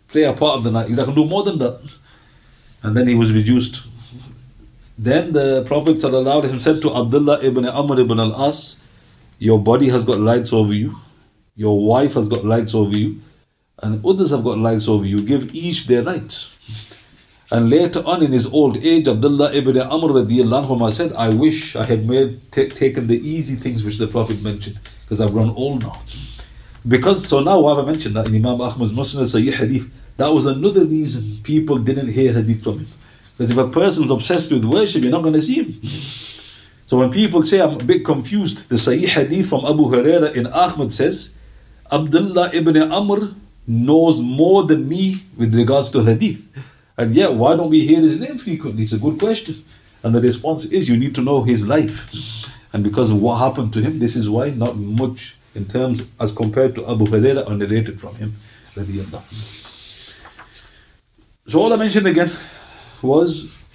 Play 0.09 0.23
a 0.23 0.33
part 0.33 0.57
of 0.57 0.63
the 0.63 0.71
night. 0.71 0.87
He 0.87 0.89
goes, 0.89 0.99
I 0.99 1.05
can 1.05 1.15
do 1.15 1.25
more 1.25 1.43
than 1.43 1.57
that. 1.59 1.97
And 2.83 2.97
then 2.97 3.07
he 3.07 3.15
was 3.15 3.31
reduced. 3.31 3.87
Then 4.97 5.31
the 5.31 5.63
Prophet 5.65 5.99
said 5.99 6.81
to 6.81 6.93
Abdullah 6.93 7.39
ibn 7.43 7.65
Amr 7.65 8.01
ibn 8.01 8.19
al-As, 8.19 8.75
your 9.37 9.57
body 9.57 9.87
has 9.87 10.03
got 10.03 10.19
rights 10.19 10.51
over 10.51 10.73
you, 10.73 10.97
your 11.55 11.79
wife 11.85 12.15
has 12.15 12.27
got 12.27 12.43
rights 12.43 12.75
over 12.75 12.97
you, 12.97 13.21
and 13.81 14.05
others 14.05 14.31
have 14.31 14.43
got 14.43 14.59
rights 14.59 14.87
over 14.87 15.05
you. 15.05 15.19
Give 15.19 15.53
each 15.53 15.87
their 15.87 16.03
rights. 16.03 16.55
And 17.51 17.69
later 17.69 18.01
on 18.05 18.23
in 18.23 18.31
his 18.31 18.45
old 18.45 18.77
age, 18.77 19.07
Abdullah 19.07 19.53
ibn 19.53 19.77
Amr 19.77 20.09
anhuma 20.09 20.91
said, 20.91 21.13
I 21.13 21.33
wish 21.33 21.75
I 21.75 21.83
had 21.83 22.07
made 22.07 22.51
t- 22.51 22.67
taken 22.67 23.07
the 23.07 23.17
easy 23.17 23.55
things 23.55 23.83
which 23.83 23.97
the 23.97 24.05
Prophet 24.05 24.43
mentioned, 24.43 24.79
because 25.01 25.19
I've 25.19 25.31
grown 25.31 25.49
old 25.49 25.81
now. 25.81 25.99
Because, 26.87 27.27
so 27.27 27.41
now 27.41 27.59
why 27.61 27.75
have 27.75 27.83
I 27.83 27.91
mentioned 27.91 28.15
that 28.15 28.27
in 28.27 28.35
Imam 28.35 28.61
Ahmad's 28.61 28.91
Musnad 28.91 29.25
Sahih 29.25 29.53
Hadith, 29.53 29.99
that 30.17 30.27
was 30.27 30.45
another 30.45 30.85
reason 30.85 31.41
people 31.43 31.79
didn't 31.79 32.09
hear 32.09 32.33
Hadith 32.33 32.63
from 32.63 32.79
him. 32.79 32.87
Because 33.33 33.51
if 33.51 33.57
a 33.57 33.67
person's 33.67 34.11
obsessed 34.11 34.51
with 34.51 34.65
worship, 34.65 35.01
you're 35.03 35.11
not 35.11 35.23
going 35.23 35.33
to 35.33 35.41
see 35.41 35.63
him. 35.63 35.71
So 36.85 36.97
when 36.97 37.11
people 37.11 37.41
say, 37.43 37.61
I'm 37.61 37.75
a 37.75 37.83
bit 37.83 38.05
confused, 38.05 38.69
the 38.69 38.75
Sahih 38.75 39.07
Hadith 39.07 39.49
from 39.49 39.65
Abu 39.65 39.85
Huraira 39.85 40.35
in 40.35 40.45
Ahmad 40.47 40.91
says, 40.91 41.35
Abdullah 41.91 42.51
ibn 42.53 42.77
Amr 42.77 43.33
knows 43.69 44.19
more 44.19 44.63
than 44.63 44.89
me 44.89 45.21
with 45.37 45.55
regards 45.55 45.91
to 45.91 46.03
Hadith. 46.03 46.49
And 46.97 47.15
yet, 47.15 47.33
why 47.33 47.55
don't 47.55 47.69
we 47.69 47.85
hear 47.85 48.01
his 48.01 48.19
name 48.19 48.37
frequently? 48.37 48.83
It's 48.83 48.93
a 48.93 48.99
good 48.99 49.19
question. 49.19 49.55
And 50.03 50.15
the 50.15 50.21
response 50.21 50.65
is, 50.65 50.89
you 50.89 50.97
need 50.97 51.13
to 51.15 51.21
know 51.21 51.43
his 51.43 51.67
life. 51.67 52.73
And 52.73 52.83
because 52.83 53.11
of 53.11 53.21
what 53.21 53.37
happened 53.37 53.71
to 53.73 53.81
him, 53.81 53.99
this 53.99 54.15
is 54.15 54.29
why 54.29 54.49
not 54.49 54.75
much 54.75 55.35
in 55.55 55.65
terms 55.65 56.07
as 56.19 56.33
compared 56.33 56.75
to 56.75 56.89
Abu 56.89 57.05
Huraira 57.05 57.47
are 57.47 57.55
narrated 57.55 58.01
from 58.01 58.15
him. 58.15 58.33
So 61.45 61.59
all 61.59 61.73
I 61.73 61.77
mentioned 61.77 62.07
again 62.07 62.29
was 63.01 63.65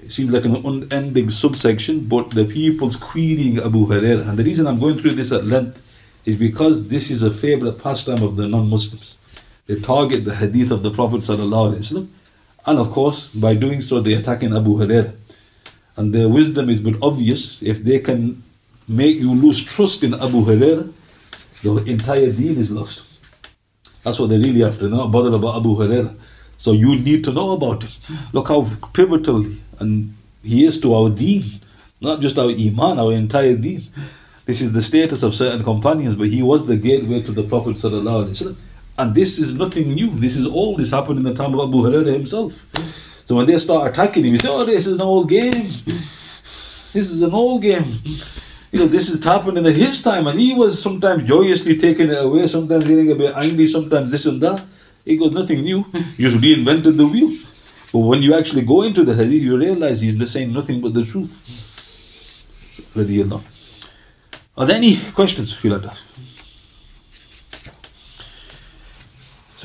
it 0.00 0.12
seems 0.12 0.32
like 0.32 0.44
an 0.44 0.56
unending 0.56 1.30
subsection, 1.30 2.04
but 2.04 2.30
the 2.30 2.44
people's 2.44 2.96
querying 2.96 3.58
Abu 3.58 3.86
Huraira. 3.86 4.28
And 4.28 4.38
the 4.38 4.44
reason 4.44 4.66
I'm 4.66 4.78
going 4.78 4.98
through 4.98 5.12
this 5.12 5.32
at 5.32 5.44
length 5.44 5.80
is 6.26 6.36
because 6.36 6.88
this 6.88 7.10
is 7.10 7.22
a 7.22 7.30
favorite 7.30 7.82
pastime 7.82 8.22
of 8.22 8.36
the 8.36 8.46
non-Muslims. 8.46 9.18
They 9.66 9.80
target 9.80 10.24
the 10.24 10.34
hadith 10.34 10.70
of 10.70 10.82
the 10.82 10.90
Prophet 10.90 11.22
and 12.66 12.78
of 12.78 12.90
course, 12.90 13.34
by 13.34 13.54
doing 13.54 13.82
so, 13.82 14.00
they 14.00 14.14
attack 14.14 14.42
in 14.42 14.56
Abu 14.56 14.78
Huraira. 14.78 15.14
And 15.96 16.14
their 16.14 16.28
wisdom 16.28 16.70
is 16.70 16.80
but 16.80 16.94
obvious. 17.02 17.62
If 17.62 17.84
they 17.84 17.98
can 17.98 18.42
make 18.88 19.16
you 19.16 19.34
lose 19.34 19.62
trust 19.62 20.02
in 20.02 20.14
Abu 20.14 20.44
Huraira, 20.44 20.90
the 21.62 21.84
entire 21.90 22.32
deen 22.32 22.56
is 22.56 22.72
lost. 22.72 23.20
That's 24.02 24.18
what 24.18 24.30
they're 24.30 24.38
really 24.38 24.64
after. 24.64 24.88
They're 24.88 24.98
not 24.98 25.12
bothered 25.12 25.34
about 25.34 25.56
Abu 25.56 25.76
Huraira. 25.76 26.14
So 26.56 26.72
you 26.72 26.98
need 26.98 27.24
to 27.24 27.32
know 27.32 27.52
about 27.52 27.84
it. 27.84 27.98
Look 28.32 28.48
how 28.48 28.66
pivotal 28.92 29.44
and 29.80 30.14
he 30.42 30.64
is 30.64 30.80
to 30.82 30.94
our 30.94 31.10
deen, 31.10 31.42
not 32.00 32.20
just 32.20 32.38
our 32.38 32.50
iman, 32.50 32.98
our 32.98 33.12
entire 33.12 33.56
deen. 33.56 33.82
This 34.46 34.60
is 34.60 34.72
the 34.72 34.82
status 34.82 35.22
of 35.22 35.34
certain 35.34 35.62
companions, 35.64 36.14
but 36.14 36.28
he 36.28 36.42
was 36.42 36.66
the 36.66 36.76
gateway 36.76 37.22
to 37.22 37.32
the 37.32 37.44
Prophet 37.44 37.76
And 38.96 39.14
this 39.14 39.38
is 39.38 39.58
nothing 39.58 39.92
new. 39.94 40.10
This 40.10 40.36
is 40.36 40.46
all 40.46 40.76
this 40.76 40.90
happened 40.92 41.18
in 41.18 41.24
the 41.24 41.34
time 41.34 41.54
of 41.54 41.68
Abu 41.68 41.78
Hurairah 41.78 42.12
himself. 42.12 42.64
So 43.24 43.34
when 43.36 43.46
they 43.46 43.58
start 43.58 43.90
attacking 43.90 44.24
him, 44.24 44.32
you 44.32 44.38
say, 44.38 44.50
"Oh, 44.50 44.64
this 44.64 44.86
is 44.86 44.94
an 44.94 45.00
old 45.00 45.28
game. 45.28 45.52
This 45.52 47.10
is 47.10 47.22
an 47.22 47.32
old 47.32 47.62
game." 47.62 47.84
You 48.70 48.80
know, 48.80 48.86
this 48.86 49.08
has 49.08 49.22
happened 49.22 49.58
in 49.58 49.64
his 49.64 50.02
time, 50.02 50.26
and 50.26 50.38
he 50.38 50.52
was 50.52 50.80
sometimes 50.80 51.24
joyously 51.24 51.76
taking 51.76 52.10
it 52.10 52.18
away, 52.18 52.46
sometimes 52.48 52.84
getting 52.84 53.10
a 53.10 53.14
bit 53.14 53.32
angry, 53.36 53.68
sometimes 53.68 54.10
this 54.10 54.26
and 54.26 54.40
that. 54.40 54.60
It 55.04 55.16
goes, 55.16 55.32
nothing 55.32 55.62
new. 55.62 55.84
You 56.16 56.28
just 56.28 56.42
reinvented 56.42 56.96
the 56.96 57.06
wheel. 57.06 57.30
But 57.92 58.00
when 58.00 58.22
you 58.22 58.34
actually 58.36 58.62
go 58.62 58.82
into 58.82 59.04
the 59.04 59.14
hadith, 59.14 59.42
you 59.42 59.56
realize 59.56 60.00
he's 60.00 60.18
saying 60.30 60.52
nothing 60.52 60.80
but 60.80 60.92
the 60.92 61.04
truth. 61.04 61.40
Are 64.56 64.66
there 64.66 64.76
any 64.76 64.96
questions 65.14 65.58
you 65.62 65.70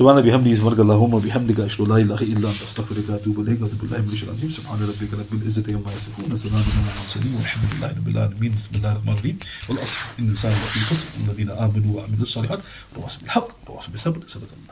like 0.02 0.24
to 0.24 0.30
ask? 0.30 0.40
سبحان 0.40 0.40
بحمده 0.40 0.54
سبحانك 0.54 0.80
اللهم 0.80 1.14
وبحمدك 1.14 1.60
أشهد 1.60 1.80
أن 1.80 1.88
لا 1.88 1.96
إله 1.96 2.22
إلا 2.22 2.48
أنت 2.48 2.62
أستغفرك 2.62 3.08
وأتوب 3.08 3.40
إليك 3.40 3.62
وأتوب 3.62 3.80
بالله 3.80 3.98
من 3.98 4.08
الشيطان 4.12 4.34
الرجيم 4.34 4.50
سبحان 4.50 4.80
ربك 4.82 5.12
رب 5.12 5.32
العزة 5.42 5.64
عما 5.68 5.92
يصفون 5.96 6.32
وسلام 6.32 6.54
على 6.54 6.90
المرسلين 6.96 7.34
والحمد 7.34 7.68
لله 7.74 7.88
رب 7.88 8.08
العالمين. 8.08 8.54
بسم 8.56 8.70
الله 8.76 8.92
الرحمن 8.92 9.12
الرحيم. 9.12 9.38
والأصل 9.68 10.00
إن 10.18 10.24
الإنسان 10.24 10.52
خسر 10.90 11.08
الذين 11.20 11.50
آمنوا 11.50 11.96
وعملوا 11.96 12.22
الصالحات 12.22 12.60
وتواصوا 12.92 13.20
بالحق 13.20 13.48
وتواصوا 13.62 13.92
بالصبر 13.92 14.20
صدق 14.28 14.50
الله. 14.58 14.69